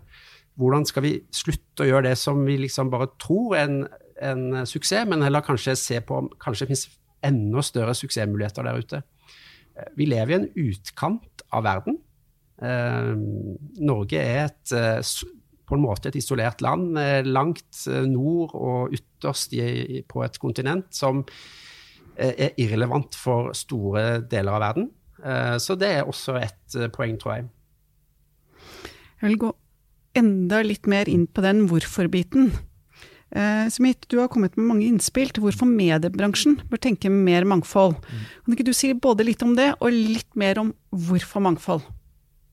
Hvordan 0.61 0.85
skal 0.88 1.06
vi 1.06 1.12
slutte 1.32 1.85
å 1.85 1.88
gjøre 1.88 2.11
det 2.11 2.16
som 2.21 2.42
vi 2.44 2.59
liksom 2.61 2.90
bare 2.92 3.09
tror 3.23 3.56
er 3.56 3.71
en, 3.71 3.78
en 4.21 4.66
suksess, 4.68 5.06
men 5.09 5.25
heller 5.25 5.44
kanskje 5.44 5.76
se 5.80 6.00
på 6.04 6.18
om 6.23 6.30
kanskje 6.42 6.66
det 6.66 6.73
finnes 6.73 6.88
enda 7.25 7.62
større 7.64 7.94
suksessmuligheter 7.97 8.66
der 8.66 8.80
ute. 8.82 9.02
Vi 9.97 10.09
lever 10.11 10.35
i 10.35 10.38
en 10.40 10.49
utkant 10.68 11.44
av 11.54 11.64
verden. 11.64 11.97
Norge 13.82 14.21
er 14.21 14.50
et, 14.50 14.75
på 15.66 15.78
en 15.78 15.85
måte 15.85 16.11
et 16.11 16.18
isolert 16.21 16.61
land 16.64 16.99
langt 17.26 17.87
nord 18.11 18.52
og 18.59 18.94
ytterst 18.99 19.56
på 20.11 20.25
et 20.26 20.38
kontinent 20.42 20.92
som 20.94 21.25
er 22.21 22.52
irrelevant 22.61 23.16
for 23.16 23.54
store 23.56 24.21
deler 24.28 24.59
av 24.59 24.64
verden. 24.66 24.90
Så 25.62 25.78
det 25.80 25.94
er 25.97 26.09
også 26.09 26.37
et 26.42 26.78
poeng, 26.92 27.16
tror 27.16 27.38
jeg. 27.38 27.49
Jeg 29.23 29.30
vil 29.30 29.42
gå 29.47 29.52
enda 30.19 30.62
litt 30.66 30.88
mer 30.90 31.09
inn 31.11 31.26
på 31.26 31.45
den 31.45 31.66
hvorfor-biten. 31.71 32.52
Eh, 33.33 33.69
Smith, 33.73 34.04
du 34.12 34.19
har 34.21 34.28
kommet 34.28 34.59
med 34.59 34.69
mange 34.69 34.85
innspill 34.90 35.33
til 35.33 35.47
hvorfor 35.47 35.69
mediebransjen 35.69 36.59
bør 36.69 36.83
tenke 36.85 37.09
mer 37.12 37.47
mangfold. 37.49 37.97
Kan 38.45 38.57
ikke 38.57 38.69
du 38.69 38.75
si 38.76 38.92
både 38.92 39.25
litt 39.25 39.42
om 39.45 39.57
det, 39.57 39.73
og 39.81 39.95
litt 39.95 40.37
mer 40.37 40.61
om 40.61 40.75
hvorfor 40.92 41.45
mangfold? 41.45 41.87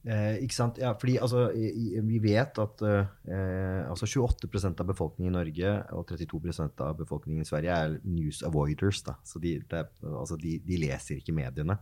Eh, 0.08 0.40
ikke 0.46 0.56
sant? 0.56 0.80
Ja, 0.80 0.94
fordi 0.96 1.18
altså, 1.20 1.50
vi 1.52 2.22
vet 2.24 2.62
at 2.64 2.84
eh, 2.88 3.82
altså 3.84 4.08
28% 4.08 4.80
av 4.80 4.88
befolkningen 4.88 5.34
i 5.34 5.36
Norge 5.36 5.74
og 5.92 6.08
32% 6.08 6.86
av 6.86 6.96
befolkningen 7.02 7.44
i 7.44 7.50
Sverige 7.50 7.76
er 7.76 7.98
news 8.08 8.40
avoiders. 8.48 9.04
Da. 9.04 9.18
Så 9.28 9.44
de, 9.44 9.58
det, 9.60 9.84
altså, 10.08 10.40
de, 10.40 10.62
de 10.64 10.80
leser 10.80 11.20
ikke 11.20 11.36
mediene. 11.36 11.76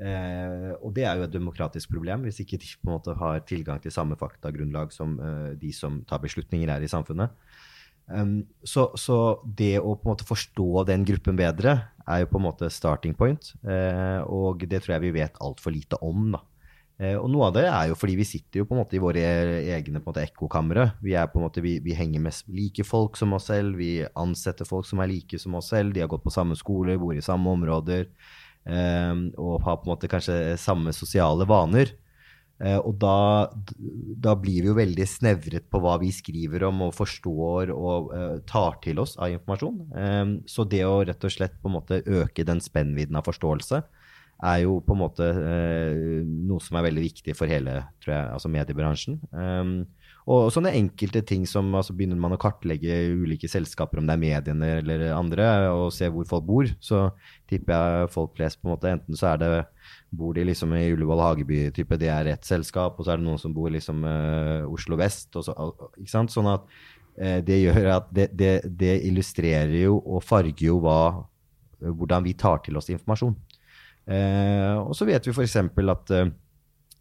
Eh, 0.00 0.70
og 0.80 0.94
det 0.96 1.04
er 1.04 1.18
jo 1.18 1.26
et 1.26 1.34
demokratisk 1.34 1.90
problem 1.92 2.24
hvis 2.24 2.40
ikke 2.40 2.56
de 2.60 2.70
på 2.78 2.88
en 2.88 2.94
måte 2.94 3.14
har 3.20 3.42
tilgang 3.44 3.82
til 3.84 3.92
samme 3.92 4.16
faktagrunnlag 4.16 4.94
som 4.96 5.18
eh, 5.20 5.50
de 5.60 5.74
som 5.76 6.00
tar 6.08 6.22
beslutninger 6.24 6.72
her 6.72 6.84
i 6.84 6.88
samfunnet. 6.88 7.34
Um, 8.10 8.40
så, 8.66 8.88
så, 8.98 9.38
det 9.44 9.76
å 9.78 9.92
på 9.94 10.08
en 10.08 10.12
måte 10.16 10.26
forstå 10.26 10.82
den 10.88 11.04
gruppen 11.06 11.36
bedre 11.38 11.76
er 12.10 12.24
jo 12.24 12.30
på 12.32 12.40
en 12.40 12.46
måte 12.48 12.70
starting 12.72 13.14
point. 13.14 13.52
Eh, 13.62 14.20
og 14.26 14.64
det 14.66 14.82
tror 14.82 14.96
jeg 14.96 15.04
vi 15.04 15.18
vet 15.20 15.38
altfor 15.38 15.74
lite 15.74 16.00
om. 16.02 16.32
da. 16.34 16.40
Eh, 17.00 17.14
og 17.16 17.30
noe 17.32 17.46
av 17.48 17.54
det 17.56 17.64
er 17.68 17.86
jo 17.88 17.96
fordi 17.96 18.16
vi 18.18 18.26
sitter 18.28 18.60
jo 18.60 18.66
på 18.68 18.74
en 18.74 18.82
måte 18.82 18.98
i 18.98 19.02
våre 19.02 19.22
egne 19.76 20.02
ekkokamre. 20.24 20.90
Vi, 21.00 21.14
vi, 21.62 21.78
vi 21.84 21.96
henger 21.96 22.24
med 22.26 22.42
like 22.48 22.84
folk 22.84 23.16
som 23.16 23.32
oss 23.32 23.48
selv, 23.48 23.78
vi 23.78 24.04
ansetter 24.14 24.68
folk 24.68 24.88
som 24.88 25.00
er 25.00 25.12
like 25.12 25.38
som 25.38 25.54
oss 25.54 25.70
selv. 25.70 25.94
De 25.94 26.02
har 26.02 26.10
gått 26.10 26.26
på 26.26 26.34
samme 26.34 26.58
skole, 26.58 26.98
bor 26.98 27.14
i 27.14 27.24
samme 27.24 27.48
områder. 27.50 28.10
Ehm, 28.68 29.30
og 29.40 29.62
har 29.64 29.80
på 29.80 29.88
en 29.88 29.94
måte 29.94 30.10
kanskje 30.10 30.56
samme 30.60 30.92
sosiale 30.96 31.46
vaner. 31.48 31.94
Uh, 32.60 32.76
og 32.76 32.98
da, 33.00 33.48
da, 34.20 34.34
blir 34.36 34.60
vi 34.60 34.68
jo 34.68 34.74
veldig 34.76 35.04
snevret 35.08 35.64
på 35.72 35.78
hva 35.80 35.94
vi 36.02 36.10
skriver 36.12 36.66
om 36.66 36.82
og 36.84 36.90
forstår 36.92 37.70
og 37.72 38.10
uh, 38.12 38.34
tar 38.44 38.76
til 38.84 39.00
oss 39.00 39.14
av 39.16 39.32
informasjon. 39.32 39.78
Um, 39.94 40.34
så 40.44 40.66
det 40.68 40.82
å 40.84 40.98
rett 41.08 41.24
og 41.24 41.32
slett 41.32 41.56
på 41.56 41.70
en 41.70 41.78
måte 41.78 42.02
øke 42.04 42.44
den 42.44 42.60
spennvidden 42.60 43.16
av 43.16 43.24
forståelse 43.30 43.80
er 44.42 44.62
jo 44.64 44.78
på 44.84 44.96
en 44.96 45.02
måte 45.02 45.26
eh, 45.28 46.20
noe 46.24 46.62
som 46.64 46.78
er 46.78 46.86
veldig 46.88 47.02
viktig 47.04 47.34
for 47.36 47.50
hele 47.50 47.82
tror 48.00 48.14
jeg, 48.14 48.28
altså 48.36 48.52
mediebransjen. 48.52 49.18
Um, 49.32 49.74
og 50.30 50.50
sånne 50.52 50.72
enkelte 50.76 51.22
ting 51.26 51.46
som 51.48 51.72
altså 51.74 51.94
Begynner 51.96 52.18
man 52.20 52.34
å 52.36 52.40
kartlegge 52.40 52.98
ulike 53.08 53.48
selskaper, 53.50 54.00
om 54.00 54.06
det 54.08 54.14
er 54.14 54.22
mediene 54.22 54.68
eller 54.78 55.06
andre, 55.16 55.48
og 55.72 55.88
se 55.94 56.10
hvor 56.12 56.28
folk 56.28 56.46
bor, 56.46 56.70
så 56.84 57.08
tipper 57.50 57.74
jeg 57.74 58.12
folk 58.14 58.36
flest 58.38 58.60
på 58.60 58.68
en 58.68 58.74
måte 58.74 58.92
Enten 58.92 59.18
så 59.18 59.32
er 59.32 59.42
det 59.42 59.50
bor 60.10 60.34
de 60.36 60.44
liksom 60.46 60.74
i 60.76 60.88
Ullevål 60.92 61.22
Hageby, 61.22 61.60
type 61.74 61.98
det 62.00 62.10
er 62.12 62.32
ett 62.32 62.46
selskap, 62.46 62.98
og 62.98 63.06
så 63.06 63.14
er 63.14 63.20
det 63.20 63.26
noen 63.26 63.40
som 63.40 63.54
bor 63.54 63.70
liksom 63.72 64.04
uh, 64.06 64.66
Oslo 64.70 64.98
vest. 65.00 65.30
Så, 65.34 65.54
ikke 65.98 66.12
sant? 66.12 66.34
Sånn 66.34 66.50
at 66.50 66.66
uh, 66.66 67.38
det 67.46 67.60
gjør 67.60 67.92
at 67.96 68.10
det, 68.14 68.30
det, 68.36 68.54
det, 68.80 68.96
illustrerer 69.08 69.78
jo 69.84 70.00
og 70.00 70.24
farger 70.26 70.66
jo 70.66 70.80
hva, 70.84 71.00
hvordan 71.80 72.26
vi 72.26 72.34
tar 72.38 72.62
til 72.66 72.78
oss 72.80 72.90
informasjon. 72.92 73.36
Uh, 74.08 74.80
og 74.86 74.94
så 74.96 75.06
vet 75.08 75.26
vi 75.26 75.34
f.eks. 75.34 75.58
at 75.60 76.14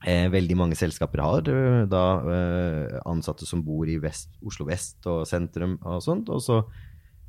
Eh, 0.08 0.30
veldig 0.32 0.56
mange 0.56 0.78
selskaper 0.80 1.20
har 1.20 1.50
eh, 1.52 1.82
da 1.92 2.04
eh, 2.32 3.00
ansatte 3.10 3.44
som 3.44 3.60
bor 3.68 3.90
i 3.92 3.98
vest, 4.00 4.32
Oslo 4.48 4.70
vest 4.70 5.04
og 5.12 5.26
sentrum 5.28 5.76
og 5.84 6.00
sånt, 6.06 6.32
også 6.32 6.62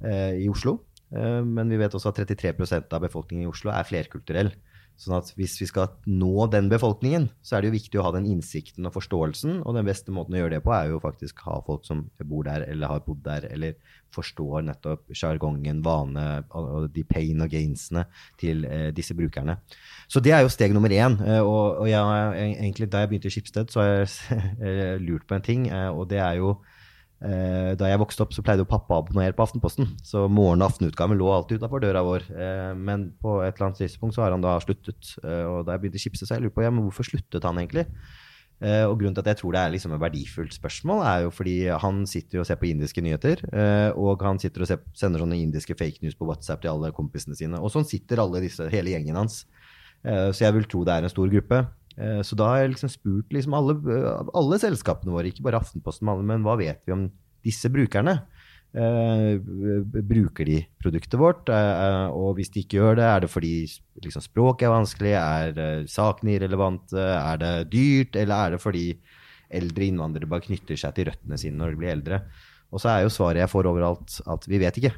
eh, 0.07 0.39
i 0.45 0.47
Oslo. 0.51 0.77
Eh, 1.11 1.41
men 1.43 1.73
vi 1.73 1.81
vet 1.81 1.97
også 1.99 2.13
at 2.13 2.21
33% 2.23 2.95
av 2.95 3.03
befolkningen 3.03 3.49
i 3.49 3.51
Oslo 3.51 3.73
er 3.75 3.89
flerkulturell. 3.89 4.53
Sånn 5.01 5.17
at 5.17 5.31
hvis 5.39 5.55
vi 5.63 5.67
skal 5.71 5.95
nå 6.13 6.45
den 6.53 6.67
befolkningen, 6.69 7.31
så 7.41 7.57
er 7.57 7.63
det 7.63 7.71
jo 7.71 7.77
viktig 7.79 8.01
å 8.01 8.05
ha 8.05 8.11
den 8.13 8.27
innsikten 8.29 8.85
og 8.85 8.93
forståelsen. 8.99 9.63
Og 9.65 9.79
den 9.79 9.87
beste 9.89 10.13
måten 10.13 10.37
å 10.37 10.43
gjøre 10.43 10.59
det 10.59 10.65
på, 10.67 10.75
er 10.77 10.91
jo 10.91 11.01
faktisk 11.01 11.41
ha 11.47 11.57
folk 11.65 11.87
som 11.89 12.03
bor 12.29 12.45
der 12.45 12.67
eller 12.67 12.93
har 12.93 13.01
bodd 13.07 13.23
der, 13.25 13.47
eller 13.49 13.79
forstår 14.13 14.67
nettopp 14.67 15.15
sjargongen, 15.17 15.81
vane 15.87 16.27
og 16.59 16.91
de 16.93 17.05
pain 17.09 17.41
og 17.41 17.49
gainsene 17.53 18.05
til 18.43 18.67
eh, 18.69 18.91
disse 18.93 19.17
brukerne. 19.17 19.57
Så 20.11 20.21
det 20.21 20.35
er 20.37 20.45
jo 20.45 20.53
steg 20.53 20.75
nummer 20.77 20.93
én. 20.93 21.17
Eh, 21.25 21.41
og, 21.41 21.81
og 21.87 21.89
jeg, 21.89 22.51
egentlig 22.51 22.91
da 22.93 23.01
jeg 23.01 23.13
begynte 23.15 23.33
i 23.33 23.39
Skipsted, 23.39 23.73
så 23.73 23.81
har 23.81 23.95
jeg 24.05 25.01
lurt 25.09 25.25
på 25.25 25.39
en 25.39 25.49
ting, 25.49 25.71
eh, 25.73 25.89
og 25.89 26.11
det 26.13 26.21
er 26.21 26.43
jo 26.43 26.59
Eh, 26.59 26.80
da 27.21 27.89
jeg 27.91 28.01
vokste 28.01 28.25
opp, 28.25 28.33
så 28.33 28.41
pleide 28.41 28.65
jo 28.65 28.69
pappa 28.71 28.97
å 28.97 29.03
abonnere 29.03 29.35
på 29.37 29.45
Aftenposten. 29.45 29.91
Så 30.03 30.23
morgen- 30.33 30.63
og 30.65 30.71
aftenutgaven 30.71 31.19
lå 31.21 31.29
alltid 31.35 31.61
utafor 31.61 31.83
døra 31.83 32.01
vår. 32.03 32.25
Eh, 32.33 32.73
men 32.75 33.13
på 33.21 33.43
et 33.45 33.55
eller 33.55 33.69
annet 33.69 33.83
tidspunkt 33.83 34.17
så 34.17 34.25
har 34.25 34.33
han 34.33 34.41
da 34.41 34.57
sluttet. 34.59 35.19
Eh, 35.23 35.45
og 35.45 35.67
da 35.67 35.77
jeg 35.77 35.83
begynte 35.83 36.01
å 36.01 36.05
chipse, 36.07 36.25
så 36.25 36.37
jeg 36.37 36.47
lurer 36.47 36.57
på 36.57 36.65
ja, 36.65 36.71
men 36.73 36.87
hvorfor 36.87 37.05
sluttet 37.05 37.45
han 37.45 37.61
egentlig? 37.61 37.87
Eh, 38.61 38.85
og 38.85 38.99
grunnen 39.01 39.15
til 39.17 39.25
at 39.25 39.31
jeg 39.33 39.41
tror 39.41 39.55
det 39.57 39.61
er 39.61 39.73
liksom 39.73 39.93
et 39.97 40.03
verdifullt 40.03 40.53
spørsmål, 40.53 41.03
er 41.09 41.23
jo 41.25 41.31
fordi 41.33 41.55
han 41.81 42.03
sitter 42.09 42.43
og 42.43 42.47
ser 42.49 42.59
på 42.61 42.69
indiske 42.69 43.01
nyheter. 43.05 43.45
Eh, 43.53 43.91
og 43.97 44.21
han 44.25 44.41
sitter 44.41 44.65
og 44.65 44.69
ser, 44.69 44.83
sender 44.93 45.21
sånne 45.25 45.41
indiske 45.41 45.77
fake 45.77 46.05
news 46.05 46.17
på 46.17 46.29
WhatsApp 46.29 46.61
til 46.61 46.73
alle 46.75 46.93
kompisene 46.93 47.37
sine. 47.37 47.61
Og 47.61 47.73
sånn 47.73 47.89
sitter 47.89 48.21
alle 48.21 48.43
disse, 48.45 48.69
hele 48.73 48.93
gjengen 48.93 49.17
hans. 49.17 49.45
Eh, 50.05 50.29
så 50.33 50.47
jeg 50.47 50.57
vil 50.57 50.69
tro 50.69 50.85
det 50.85 50.97
er 50.97 51.09
en 51.09 51.13
stor 51.13 51.29
gruppe. 51.33 51.65
Eh, 51.99 52.21
så 52.27 52.39
da 52.39 52.53
har 52.53 52.63
jeg 52.63 52.75
liksom 52.75 52.93
spurt 52.93 53.35
liksom 53.35 53.57
alle, 53.57 53.77
alle, 54.37 54.61
selskapene 54.63 55.15
våre, 55.15 55.33
ikke 55.33 55.47
bare 55.47 55.61
Aftenposten, 55.63 56.11
men 56.27 56.47
hva 56.47 56.59
vet 56.61 56.83
vi 56.87 56.97
om 56.97 57.09
disse 57.47 57.71
brukerne? 57.73 58.21
Eh, 58.71 59.41
bruker 60.07 60.47
de 60.47 60.61
produktet 60.79 61.19
vårt? 61.19 61.49
Eh, 61.51 62.07
og 62.15 62.37
hvis 62.39 62.53
de 62.55 62.63
ikke 62.63 62.79
gjør 62.79 63.01
det, 63.01 63.07
er 63.09 63.25
det 63.25 63.33
fordi 63.33 63.55
liksom, 64.05 64.23
språket 64.23 64.69
er 64.69 64.77
vanskelig? 64.77 65.15
Er 65.19 65.59
eh, 65.59 65.89
sakene 65.91 66.37
irrelevante? 66.37 67.01
Er 67.01 67.41
det 67.41 67.55
dyrt? 67.73 68.21
Eller 68.21 68.37
er 68.37 68.55
det 68.55 68.63
fordi 68.63 68.87
eldre 69.51 69.89
innvandrere 69.91 70.31
bare 70.31 70.47
knytter 70.47 70.79
seg 70.79 70.95
til 70.95 71.11
røttene 71.11 71.41
sine 71.41 71.59
når 71.59 71.75
de 71.75 71.83
blir 71.83 71.95
eldre? 71.97 72.23
Og 72.71 72.79
så 72.79 72.93
er 72.93 73.03
jo 73.03 73.11
svaret 73.11 73.43
jeg 73.43 73.51
får 73.51 73.67
overalt, 73.67 74.21
at 74.31 74.47
vi 74.47 74.63
vet 74.63 74.79
ikke. 74.79 74.95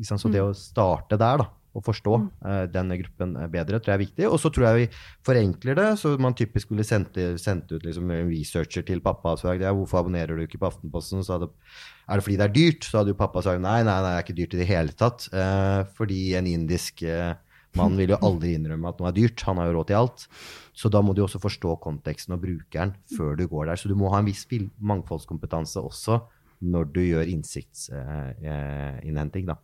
Så 0.00 0.16
det 0.32 0.40
mm. 0.40 0.46
å 0.46 0.56
starte 0.56 1.18
der, 1.20 1.42
da, 1.42 1.50
å 1.76 1.82
forstå 1.84 2.14
uh, 2.18 2.64
denne 2.70 2.96
gruppen 3.00 3.36
bedre, 3.52 3.78
tror 3.78 3.94
jeg 3.94 3.98
er 3.98 4.04
viktig. 4.04 4.26
Og 4.28 4.38
så 4.42 4.50
tror 4.52 4.68
jeg 4.68 4.78
vi 4.78 4.86
forenkler 5.26 5.78
det, 5.78 5.88
så 6.00 6.14
man 6.22 6.36
typisk 6.38 6.72
ville 6.72 6.86
sendt, 6.86 7.18
sendt 7.42 7.70
ut 7.74 7.84
liksom 7.86 8.10
en 8.10 8.30
researcher 8.30 8.86
til 8.86 9.02
pappa 9.04 9.36
og 9.36 9.42
sagt 9.42 9.62
ja, 9.64 9.74
hvorfor 9.76 10.02
abonnerer 10.02 10.38
du 10.38 10.46
ikke 10.46 10.60
på 10.62 10.70
Aftenposten? 10.70 11.22
Så 11.26 11.36
hadde, 11.36 11.50
er 12.06 12.18
det 12.18 12.26
fordi 12.26 12.40
det 12.40 12.48
er 12.48 12.56
dyrt? 12.56 12.88
Så 12.88 13.00
hadde 13.00 13.14
jo 13.14 13.20
pappa 13.20 13.44
sagt 13.46 13.62
nei, 13.62 13.78
nei, 13.86 14.00
nei, 14.00 14.00
det 14.08 14.16
er 14.16 14.26
ikke 14.26 14.40
dyrt 14.40 14.56
i 14.56 14.62
det 14.62 14.70
hele 14.72 14.98
tatt. 15.04 15.28
Uh, 15.34 15.86
fordi 15.98 16.24
en 16.40 16.50
indisk 16.50 17.04
uh, 17.06 17.36
mann 17.78 17.94
vil 18.00 18.16
jo 18.16 18.20
aldri 18.28 18.56
innrømme 18.58 18.90
at 18.90 18.98
noe 18.98 19.12
er 19.12 19.18
dyrt. 19.20 19.46
Han 19.46 19.62
har 19.62 19.70
jo 19.70 19.78
råd 19.78 19.92
til 19.92 20.00
alt. 20.00 20.26
Så 20.80 20.90
da 20.92 21.02
må 21.04 21.14
du 21.14 21.22
også 21.26 21.42
forstå 21.42 21.78
konteksten 21.84 22.34
og 22.34 22.42
brukeren 22.42 22.96
før 23.14 23.38
du 23.38 23.46
går 23.50 23.70
der. 23.70 23.80
Så 23.80 23.90
du 23.90 23.96
må 23.98 24.10
ha 24.14 24.22
en 24.22 24.28
viss 24.30 24.46
mangfoldskompetanse 24.50 25.82
også 25.82 26.22
når 26.60 26.84
du 26.92 27.00
gjør 27.00 27.24
innsiktsinnhenting. 27.32 29.46
da. 29.48 29.56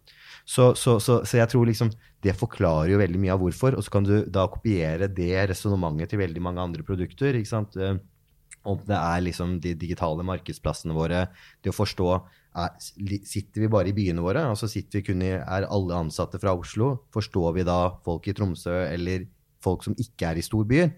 Så, 0.44 0.74
så, 0.74 1.00
så, 1.02 1.24
så, 1.24 1.36
jeg 1.42 1.48
tror 1.52 1.66
liksom 1.68 1.90
det 2.24 2.34
forklarer 2.38 2.92
jo 2.94 2.98
veldig 3.00 3.20
mye 3.20 3.34
av 3.34 3.40
hvorfor. 3.42 3.76
Og 3.76 3.82
så 3.84 3.90
kan 3.92 4.04
du 4.06 4.24
da 4.32 4.46
kopiere 4.50 5.08
det 5.12 5.48
resonnementet 5.52 6.08
til 6.12 6.22
veldig 6.22 6.42
mange 6.42 6.62
andre 6.62 6.82
produkter. 6.86 7.34
ikke 7.36 7.52
sant? 7.52 7.76
Eh, 7.76 7.96
om 8.66 8.80
det 8.82 8.98
er 8.98 9.20
liksom 9.22 9.60
de 9.62 9.74
digitale 9.78 10.24
markedsplassene 10.26 10.94
våre, 10.96 11.26
det 11.62 11.70
å 11.70 11.76
forstå 11.76 12.08
er, 12.56 12.70
Sitter 12.80 13.60
vi 13.62 13.68
bare 13.70 13.88
i 13.90 13.96
byene 13.96 14.22
våre? 14.24 14.42
altså 14.48 14.66
sitter 14.70 14.98
vi 14.98 15.04
kun 15.10 15.22
i, 15.22 15.30
Er 15.36 15.68
alle 15.68 15.94
ansatte 15.94 16.38
fra 16.40 16.52
Oslo? 16.56 17.04
Forstår 17.14 17.52
vi 17.58 17.62
da 17.68 17.80
folk 18.04 18.26
i 18.26 18.34
Tromsø 18.34 18.74
eller 18.88 19.26
folk 19.62 19.84
som 19.84 19.94
ikke 20.00 20.26
er 20.30 20.36
i 20.40 20.46
storbyer? 20.46 20.88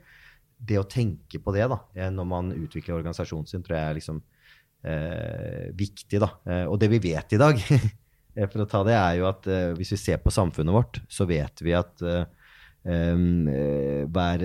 Det 0.58 0.78
å 0.78 0.88
tenke 0.88 1.38
på 1.42 1.52
det 1.54 1.68
da, 1.70 1.78
eh, 1.94 2.10
når 2.10 2.26
man 2.26 2.52
utvikler 2.54 2.96
organisasjonen 2.96 3.46
sin, 3.46 3.62
tror 3.62 3.76
jeg 3.76 3.90
er 3.90 3.98
liksom 3.98 4.22
eh, 4.84 5.70
viktig. 5.74 6.20
da. 6.22 6.30
Eh, 6.46 6.66
og 6.66 6.78
det 6.80 6.90
vi 6.92 7.02
vet 7.10 7.34
i 7.34 7.40
dag 7.40 7.62
Eh, 8.38 8.46
for 8.46 8.62
å 8.62 8.68
ta 8.70 8.84
det, 8.86 8.94
er 8.94 9.18
jo 9.18 9.24
at 9.26 9.46
uh, 9.50 9.72
hvis 9.74 9.96
vi 9.96 9.96
ser 9.98 10.18
på 10.22 10.30
samfunnet 10.30 10.70
vårt, 10.70 11.00
så 11.10 11.26
vet 11.26 11.58
vi 11.64 11.72
at 11.74 12.04
hver 14.08 14.42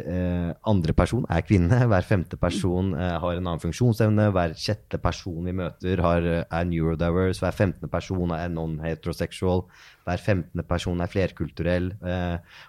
andre 0.68 0.96
person 0.98 1.28
er 1.32 1.44
kvinne. 1.46 1.78
Hver 1.92 2.04
femte 2.04 2.36
person 2.42 2.90
har 2.98 3.38
en 3.38 3.46
annen 3.46 3.62
funksjonsevne. 3.62 4.25
Hver 4.36 4.56
sjette 4.60 4.98
person 5.00 5.46
vi 5.46 5.54
møter, 5.56 6.02
har, 6.04 6.25
er 6.42 6.66
neurodiverse. 6.68 7.40
Hver 7.40 7.56
femtende 7.56 7.92
person 7.94 8.34
er 8.36 8.50
non-heterosexual. 8.52 9.63
Hver 10.10 10.25
femtende 10.25 10.66
person 10.68 11.00
er 11.06 11.13
flerkulturell. 11.13 11.94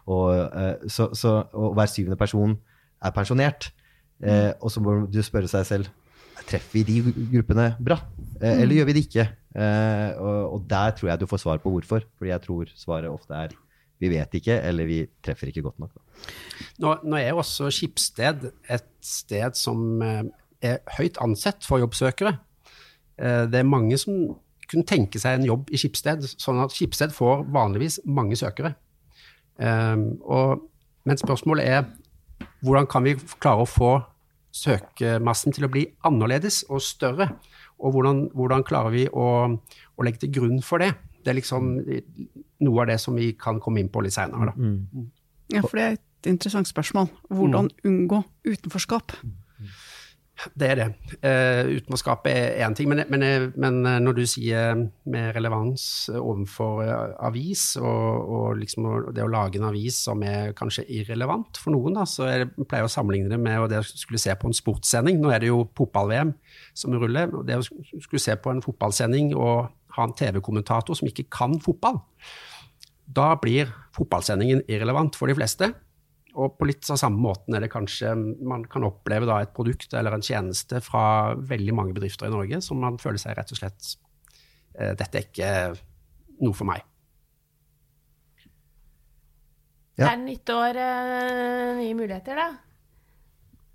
Og, 0.05 0.31
så, 0.87 1.09
så, 1.17 1.35
og, 1.51 1.73
hver 1.81 1.91
syvende 1.91 2.21
person 2.21 2.55
er 3.03 3.17
pensjonert. 3.17 3.73
og 4.61 4.71
så 4.71 4.85
må 4.85 5.01
du 5.11 5.23
spørre 5.27 5.51
seg 5.51 5.67
selv 5.73 6.04
treffer 6.43 6.81
vi 6.81 6.85
de 6.89 7.27
gruppene 7.33 7.71
bra? 7.83 7.99
Eh, 8.41 8.63
eller 8.63 8.81
gjør 8.81 8.89
vi 8.89 8.97
det 8.97 9.05
ikke? 9.07 9.27
Eh, 9.55 10.11
og, 10.19 10.41
og 10.57 10.65
der 10.71 10.95
tror 10.97 11.11
jeg 11.11 11.21
du 11.21 11.29
får 11.31 11.43
svar 11.45 11.61
på 11.63 11.73
hvorfor. 11.73 12.07
Fordi 12.19 12.33
jeg 12.33 12.45
tror 12.45 12.73
svaret 12.79 13.11
ofte 13.11 13.39
er 13.39 13.55
vi 14.03 14.11
vet 14.11 14.33
ikke, 14.37 14.57
eller 14.67 14.89
vi 14.91 14.99
treffer 15.25 15.49
ikke 15.49 15.63
godt 15.65 15.79
nok. 15.81 15.93
Nå, 16.83 16.97
nå 17.07 17.19
er 17.21 17.37
også 17.39 17.71
Skipsted 17.73 18.49
et 18.51 18.89
sted 19.07 19.55
som 19.57 20.03
eh, 20.03 20.25
er 20.65 20.81
høyt 20.99 21.21
ansett 21.23 21.65
for 21.65 21.83
jobbsøkere. 21.83 22.35
Det 23.15 23.61
er 23.61 23.69
mange 23.69 23.95
som 24.01 24.33
kunne 24.67 24.87
tenke 24.91 25.21
seg 25.23 25.37
en 25.39 25.45
jobb 25.47 25.69
i 25.71 25.79
Skipsted, 25.79 26.25
sånn 26.27 26.59
at 26.65 26.73
Skipsted 26.75 27.13
får 27.15 27.45
vanligvis 27.55 28.01
mange 28.11 28.35
søkere. 28.35 28.73
Og, 29.63 30.65
men 31.07 31.21
spørsmålet 31.21 31.69
er 31.77 31.85
hvordan 32.65 32.89
kan 32.91 33.07
vi 33.07 33.15
klare 33.39 33.63
å 33.63 33.71
få 33.71 33.93
søkemassen 34.55 35.55
til 35.55 35.67
å 35.67 35.73
bli 35.73 35.87
annerledes 36.07 36.63
og 36.71 36.83
større? 36.85 37.33
Og 37.83 37.97
hvordan, 37.97 38.29
hvordan 38.37 38.65
klarer 38.67 38.95
vi 38.95 39.05
å, 39.11 39.27
å 39.51 40.07
legge 40.07 40.25
til 40.25 40.35
grunn 40.39 40.63
for 40.65 40.83
det? 40.83 40.93
Det 41.25 41.33
er 41.33 41.39
liksom 41.41 41.75
noe 42.65 42.83
av 42.83 42.91
det 42.93 42.99
som 43.03 43.17
vi 43.19 43.33
kan 43.41 43.59
komme 43.63 43.83
inn 43.83 43.91
på 43.93 44.05
litt 44.05 44.15
seinere. 44.15 44.55
Mm. 44.57 45.09
Ja, 45.53 45.65
for 45.65 45.79
det 45.79 45.85
er 45.85 45.97
et 45.99 46.31
interessant 46.31 46.69
spørsmål. 46.71 47.11
Hvordan 47.33 47.71
mm. 47.71 47.89
unngå 47.91 48.23
utenforskap? 48.47 49.17
Det 50.59 50.67
er 50.67 50.81
det. 50.81 50.87
Uh, 51.23 51.93
å 51.95 51.99
skape 51.99 52.33
én 52.59 52.75
ting, 52.77 52.89
men, 52.91 53.05
men, 53.13 53.53
men, 53.55 53.77
når 54.03 54.17
du 54.19 54.23
sier 54.29 54.81
med 55.07 55.29
relevans 55.37 55.85
overfor 56.11 56.83
avis, 57.23 57.77
og, 57.79 58.33
og 58.35 58.59
liksom 58.59 58.89
det 59.15 59.23
å 59.25 59.31
lage 59.31 59.61
en 59.61 59.69
avis 59.71 60.01
som 60.09 60.25
er 60.27 60.53
kanskje 60.59 60.87
irrelevant 60.91 61.61
for 61.63 61.75
noen, 61.77 62.01
da, 62.01 62.09
så 62.09 62.27
jeg 62.33 62.51
pleier 62.67 62.89
å 62.89 62.93
sammenligne 62.93 63.31
det 63.31 63.39
med 63.41 63.69
det 63.71 63.81
å 63.81 63.87
skulle 63.87 64.21
se 64.21 64.35
på 64.35 64.51
en 64.51 64.59
sportssending. 64.59 65.23
Nå 65.23 65.31
er 65.33 65.45
det 65.45 65.53
jo 65.53 65.63
fotball-VM 65.79 66.35
som 66.75 66.99
ruller. 66.99 67.31
Det 67.47 67.61
å 67.61 67.65
skulle 67.65 68.23
se 68.23 68.35
på 68.35 68.53
en 68.53 68.65
fotballsending 68.65 69.33
og 69.39 69.71
ha 69.95 70.09
en 70.09 70.17
TV-kommentator 70.19 70.99
som 70.99 71.09
ikke 71.09 71.29
kan 71.33 71.57
fotball, 71.63 72.01
da 73.05 73.35
blir 73.39 73.71
fotballsendingen 73.95 74.65
irrelevant 74.67 75.17
for 75.19 75.31
de 75.31 75.37
fleste. 75.39 75.71
Og 76.35 76.57
på 76.59 76.67
litt 76.67 76.87
av 76.91 76.99
samme 76.99 77.21
måten 77.23 77.55
er 77.55 77.63
det 77.63 77.71
kanskje 77.71 78.11
man 78.43 78.65
kan 78.71 78.87
oppleve 78.89 79.29
da 79.29 79.39
et 79.45 79.53
produkt 79.55 79.95
eller 79.95 80.17
en 80.17 80.25
tjeneste 80.25 80.81
fra 80.83 81.35
veldig 81.39 81.77
mange 81.79 81.95
bedrifter 81.95 82.27
i 82.27 82.35
Norge 82.35 82.59
som 82.65 82.81
man 82.83 82.99
føler 83.03 83.23
seg 83.23 83.37
rett 83.39 83.55
og 83.55 83.61
slett 83.61 83.93
eh, 84.75 84.97
Dette 84.99 85.21
er 85.21 85.29
ikke 85.29 85.53
noe 86.43 86.57
for 86.59 86.67
meg. 86.67 86.83
Ja. 89.95 90.09
Det 90.09 90.11
er 90.11 90.23
nytt 90.25 90.51
år, 90.51 90.81
eh, 90.83 91.69
nye 91.79 91.95
muligheter, 91.95 92.41
da. 92.41 92.49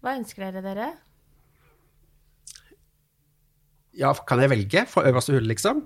Hva 0.03 0.17
ønsker 0.19 0.49
dere 0.49 0.63
dere? 0.65 0.89
Ja, 3.99 4.11
kan 4.27 4.43
jeg 4.43 4.51
velge 4.51 4.83
fra 4.87 5.05
øverste 5.07 5.37
hull, 5.37 5.47
liksom? 5.47 5.85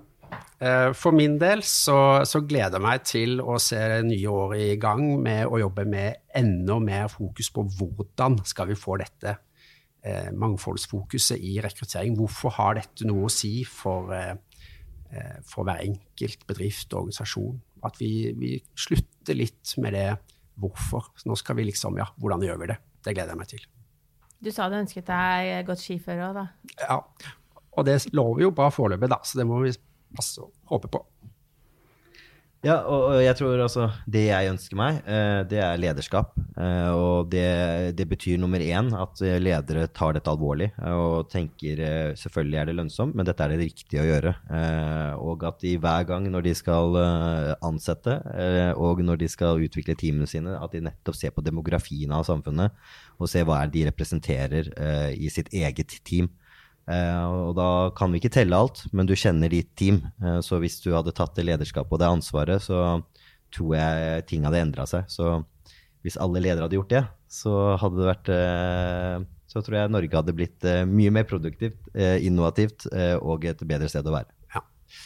Eh, 0.63 0.89
for 0.95 1.15
min 1.15 1.35
del 1.41 1.63
så, 1.67 2.23
så, 2.27 2.41
gleder 2.47 2.77
jeg 2.77 2.85
meg 2.85 3.05
til 3.07 3.41
å 3.43 3.57
se 3.61 3.79
det 3.79 4.03
nye 4.07 4.31
året 4.31 4.75
i 4.75 4.77
gang 4.79 5.01
med 5.23 5.49
å 5.49 5.59
jobbe 5.59 5.85
med 5.89 6.21
enda 6.39 6.77
mer 6.83 7.09
fokus 7.11 7.49
på 7.53 7.65
hvordan 7.77 8.39
skal 8.47 8.69
vi 8.71 8.77
få 8.79 8.97
dette 9.01 9.35
eh, 10.05 10.29
mangfoldsfokuset 10.31 11.43
i 11.43 11.57
rekruttering. 11.63 12.15
Hvorfor 12.19 12.55
har 12.59 12.79
dette 12.79 13.07
noe 13.09 13.27
å 13.27 13.33
si 13.33 13.65
for, 13.67 14.13
eh, 14.15 14.35
eh 15.11 15.37
for 15.47 15.67
hver 15.67 15.83
enkelt 15.83 16.47
bedrift 16.47 16.93
og 16.93 17.05
organisasjon? 17.05 17.59
At 17.83 17.99
vi, 17.99 18.31
vi, 18.39 18.55
slutter 18.75 19.35
litt 19.35 19.75
med 19.83 19.97
det 19.97 20.09
hvorfor. 20.55 21.11
nå 21.25 21.35
skal 21.35 21.57
vi 21.57 21.67
liksom, 21.67 21.97
ja, 21.97 22.07
hvordan 22.21 22.43
gjør 22.45 22.59
vi 22.61 22.71
det? 22.71 22.81
Det 23.03 23.15
gleder 23.15 23.33
jeg 23.33 23.41
meg 23.41 23.49
til. 23.51 23.63
Du 24.43 24.51
sa 24.51 24.69
du 24.69 24.75
ønsket 24.75 25.07
deg 25.07 25.65
godt 25.67 25.81
skiføre 25.81 26.29
òg, 26.29 26.35
da. 26.35 26.45
Ja, 26.79 26.99
og 27.73 27.85
det 27.87 28.13
lover 28.13 28.45
jo 28.45 28.51
bra 28.55 28.69
foreløpig, 28.71 29.09
da, 29.11 29.19
så 29.25 29.39
det 29.39 29.47
må 29.49 29.61
vi 29.63 29.71
passe 30.15 30.43
å 30.43 30.51
håpe 30.71 30.91
på. 30.93 31.03
Ja, 32.63 32.77
og 32.87 33.17
jeg 33.19 33.35
tror 33.35 33.59
altså 33.59 33.89
Det 34.07 34.21
jeg 34.29 34.47
ønsker 34.47 34.77
meg, 34.79 35.01
eh, 35.03 35.41
det 35.51 35.59
er 35.59 35.79
lederskap. 35.81 36.31
Eh, 36.55 36.91
og 36.95 37.27
det, 37.33 37.91
det 37.99 38.05
betyr 38.07 38.39
nummer 38.39 38.63
én 38.63 38.87
at 38.95 39.19
ledere 39.19 39.89
tar 39.91 40.15
dette 40.15 40.31
alvorlig 40.31 40.69
og 40.87 41.27
tenker 41.31 41.81
eh, 41.83 42.13
selvfølgelig 42.19 42.61
er 42.61 42.69
det 42.69 42.75
lønnsomt, 42.77 43.17
men 43.19 43.27
dette 43.27 43.43
er 43.43 43.51
det 43.51 43.65
riktige 43.65 44.05
å 44.05 44.07
gjøre. 44.07 44.33
Og 45.19 45.43
at 45.49 45.59
de 45.59 45.73
hver 45.83 46.07
gang 46.07 46.29
når 46.31 46.47
de 46.47 46.53
skal 46.55 46.95
ansette 47.59 48.15
og 48.79 49.01
når 49.03 49.19
de 49.25 49.29
skal 49.31 49.59
utvikle 49.65 49.97
teamene 49.99 50.29
sine, 50.29 50.55
at 50.55 50.71
de 50.71 50.85
nettopp 50.87 51.19
ser 51.19 51.35
på 51.35 51.43
demografien 51.43 52.15
av 52.15 52.23
samfunnet 52.29 52.71
og 53.19 53.27
ser 53.31 53.43
hva 53.47 53.59
er 53.63 53.73
de 53.73 53.83
representerer 53.89 54.71
i 55.11 55.27
sitt 55.33 55.51
eget 55.51 55.99
team. 56.07 56.31
Uh, 56.83 57.47
og 57.47 57.53
da 57.55 57.67
kan 57.95 58.11
vi 58.11 58.19
ikke 58.19 58.33
telle 58.33 58.57
alt, 58.59 58.81
men 58.91 59.07
du 59.07 59.15
kjenner 59.15 59.51
ditt 59.51 59.71
team. 59.79 60.01
Uh, 60.19 60.41
så 60.43 60.59
hvis 60.59 60.81
du 60.83 60.91
hadde 60.91 61.13
tatt 61.15 61.35
det 61.37 61.45
lederskapet 61.47 61.95
og 61.95 62.01
det 62.01 62.09
ansvaret, 62.11 62.63
så 62.63 62.99
tror 63.53 63.75
jeg 63.77 64.25
ting 64.27 64.47
hadde 64.47 64.59
endra 64.65 64.85
seg. 64.89 65.07
Så 65.11 65.37
hvis 66.03 66.19
alle 66.19 66.41
ledere 66.43 66.67
hadde 66.67 66.75
gjort 66.79 66.91
det, 66.91 67.03
så 67.31 67.53
hadde 67.79 68.01
det 68.01 68.09
vært 68.09 68.31
uh, 68.35 69.23
Så 69.53 69.61
tror 69.63 69.77
jeg 69.77 69.93
Norge 69.93 70.17
hadde 70.17 70.35
blitt 70.35 70.65
mye 70.89 71.11
mer 71.13 71.27
produktivt, 71.29 71.77
innovativt 71.93 72.87
og 73.21 73.43
et 73.45 73.59
bedre 73.69 73.85
sted 73.91 74.07
å 74.09 74.15
være. 74.15 74.33
Ja, 74.55 74.63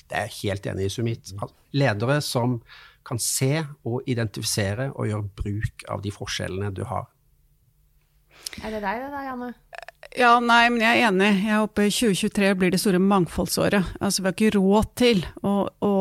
det 0.08 0.16
er 0.16 0.30
jeg 0.30 0.38
helt 0.38 0.70
enig 0.72 0.86
i, 0.88 0.94
Sumit. 0.94 1.34
Ledere 1.76 2.22
som 2.24 2.62
kan 3.08 3.20
se 3.20 3.66
og 3.84 4.08
identifisere 4.08 4.88
og 4.94 5.12
gjøre 5.12 5.28
bruk 5.42 5.84
av 5.92 6.00
de 6.06 6.16
forskjellene 6.16 6.72
du 6.72 6.86
har. 6.88 7.10
Er 8.64 8.72
det 8.72 8.82
deg 8.88 9.04
det 9.04 9.12
da, 9.12 9.26
Janne? 9.28 9.52
Ja, 10.18 10.38
nei, 10.42 10.68
men 10.74 10.82
jeg 10.82 11.02
er 11.02 11.10
enig. 11.10 11.32
Jeg 11.46 11.62
håper 11.62 11.90
2023 11.94 12.54
blir 12.58 12.74
det 12.74 12.80
store 12.82 13.02
mangfoldsåret. 13.02 13.96
Altså, 14.02 14.22
vi 14.22 14.30
har 14.30 14.36
ikke 14.36 14.56
råd 14.58 14.92
til 14.98 15.24
å, 15.46 15.56
å 15.84 15.94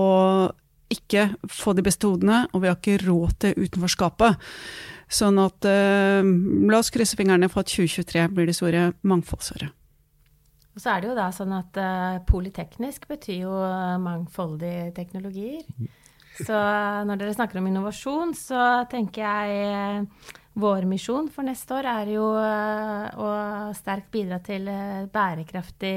ikke 0.92 1.28
få 1.50 1.74
de 1.76 1.84
beste 1.84 2.08
hodene, 2.08 2.44
og 2.52 2.62
vi 2.62 2.70
har 2.70 2.78
ikke 2.78 3.00
råd 3.04 3.34
til 3.42 3.66
utenforskapet. 3.66 4.46
Sånn 5.06 5.38
at 5.38 5.66
eh, 5.70 6.26
la 6.70 6.80
oss 6.80 6.90
krysse 6.94 7.18
fingrene 7.18 7.50
for 7.52 7.62
at 7.62 7.72
2023 7.72 8.24
blir 8.34 8.48
det 8.48 8.56
store 8.58 8.88
mangfoldsåret. 9.06 9.74
Og 10.76 10.82
så 10.82 10.92
er 10.92 11.00
det 11.00 11.08
jo 11.08 11.16
da 11.16 11.30
sånn 11.32 11.54
at 11.56 11.78
uh, 11.80 12.18
polyteknisk 12.28 13.06
betyr 13.08 13.46
jo 13.46 13.60
mangfoldige 14.02 14.90
teknologier. 14.98 15.62
Så 16.36 16.56
når 17.08 17.16
dere 17.16 17.32
snakker 17.32 17.62
om 17.62 17.68
innovasjon, 17.70 18.34
så 18.36 18.84
tenker 18.92 19.24
jeg 19.24 20.10
vår 20.56 20.86
misjon 20.88 21.28
for 21.32 21.44
neste 21.44 21.76
år 21.76 21.86
er 21.90 22.10
jo 22.14 22.26
eh, 22.40 23.20
å 23.20 23.30
sterkt 23.76 24.08
bidra 24.14 24.40
til 24.44 24.68
eh, 24.72 25.04
bærekraftig 25.12 25.96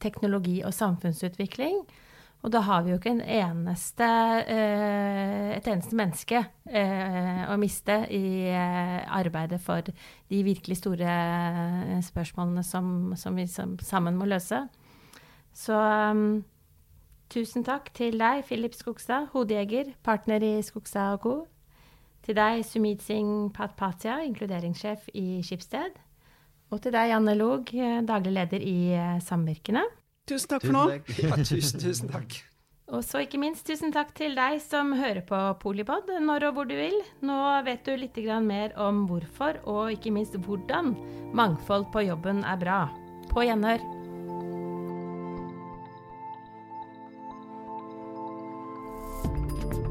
teknologi 0.00 0.62
og 0.64 0.72
samfunnsutvikling. 0.72 1.82
Og 2.46 2.52
da 2.54 2.62
har 2.62 2.84
vi 2.86 2.92
jo 2.92 2.98
ikke 3.00 3.12
en 3.16 3.20
eneste, 3.20 4.08
eh, 4.46 5.50
et 5.56 5.68
eneste 5.68 5.98
menneske 5.98 6.44
å 6.68 7.56
miste 7.58 7.96
i 8.14 8.52
arbeidet 8.52 9.58
for 9.64 9.82
de 9.82 10.42
virkelig 10.46 10.78
store 10.78 11.16
spørsmålene 12.06 12.62
som, 12.62 12.92
som 13.18 13.36
vi 13.36 13.48
sammen 13.48 14.20
må 14.20 14.28
løse. 14.30 14.62
Så 15.56 15.74
um, 15.74 16.44
tusen 17.32 17.66
takk 17.66 17.90
til 17.96 18.20
deg, 18.20 18.44
Philip 18.46 18.76
Skogstad, 18.76 19.32
hodejeger, 19.32 19.96
partner 20.06 20.44
i 20.44 20.54
Skogstad 20.62 21.16
og 21.16 21.24
Co. 21.24 21.34
Til 22.28 22.36
deg, 22.36 22.60
Sumit 22.60 23.00
Singh 23.00 23.46
Patpatia, 23.56 24.18
inkluderingssjef 24.28 25.06
i 25.16 25.38
Skipsted. 25.40 25.94
Og 26.68 26.82
til 26.84 26.92
deg, 26.92 27.08
Janne 27.08 27.32
Log, 27.38 27.72
daglig 28.04 28.34
leder 28.36 28.66
i 28.68 28.76
eh, 28.92 29.14
Samvirkene. 29.24 29.86
Tusen 30.28 30.50
takk 30.50 30.66
for 30.66 30.76
nå. 30.76 30.82
Ja, 31.24 31.38
tusen, 31.40 31.80
tusen 31.80 32.12
takk. 32.12 32.36
Og 32.92 33.00
så 33.04 33.22
ikke 33.24 33.40
minst 33.40 33.64
tusen 33.64 33.96
takk 33.96 34.12
til 34.16 34.36
deg 34.36 34.60
som 34.60 34.92
hører 34.96 35.24
på 35.24 35.40
Polipod 35.64 36.12
når 36.20 36.50
og 36.50 36.58
hvor 36.58 36.68
du 36.68 36.76
vil. 36.76 37.00
Nå 37.24 37.38
vet 37.64 37.88
du 37.88 37.96
litt 37.96 38.20
mer 38.44 38.76
om 38.76 39.06
hvorfor, 39.08 39.64
og 39.64 39.96
ikke 39.96 40.12
minst 40.12 40.36
hvordan 40.36 40.92
mangfold 41.32 41.88
på 41.96 42.04
jobben 42.10 42.44
er 42.44 42.60
bra. 42.60 42.82
På 43.32 43.40
gjenhør. 43.40 43.80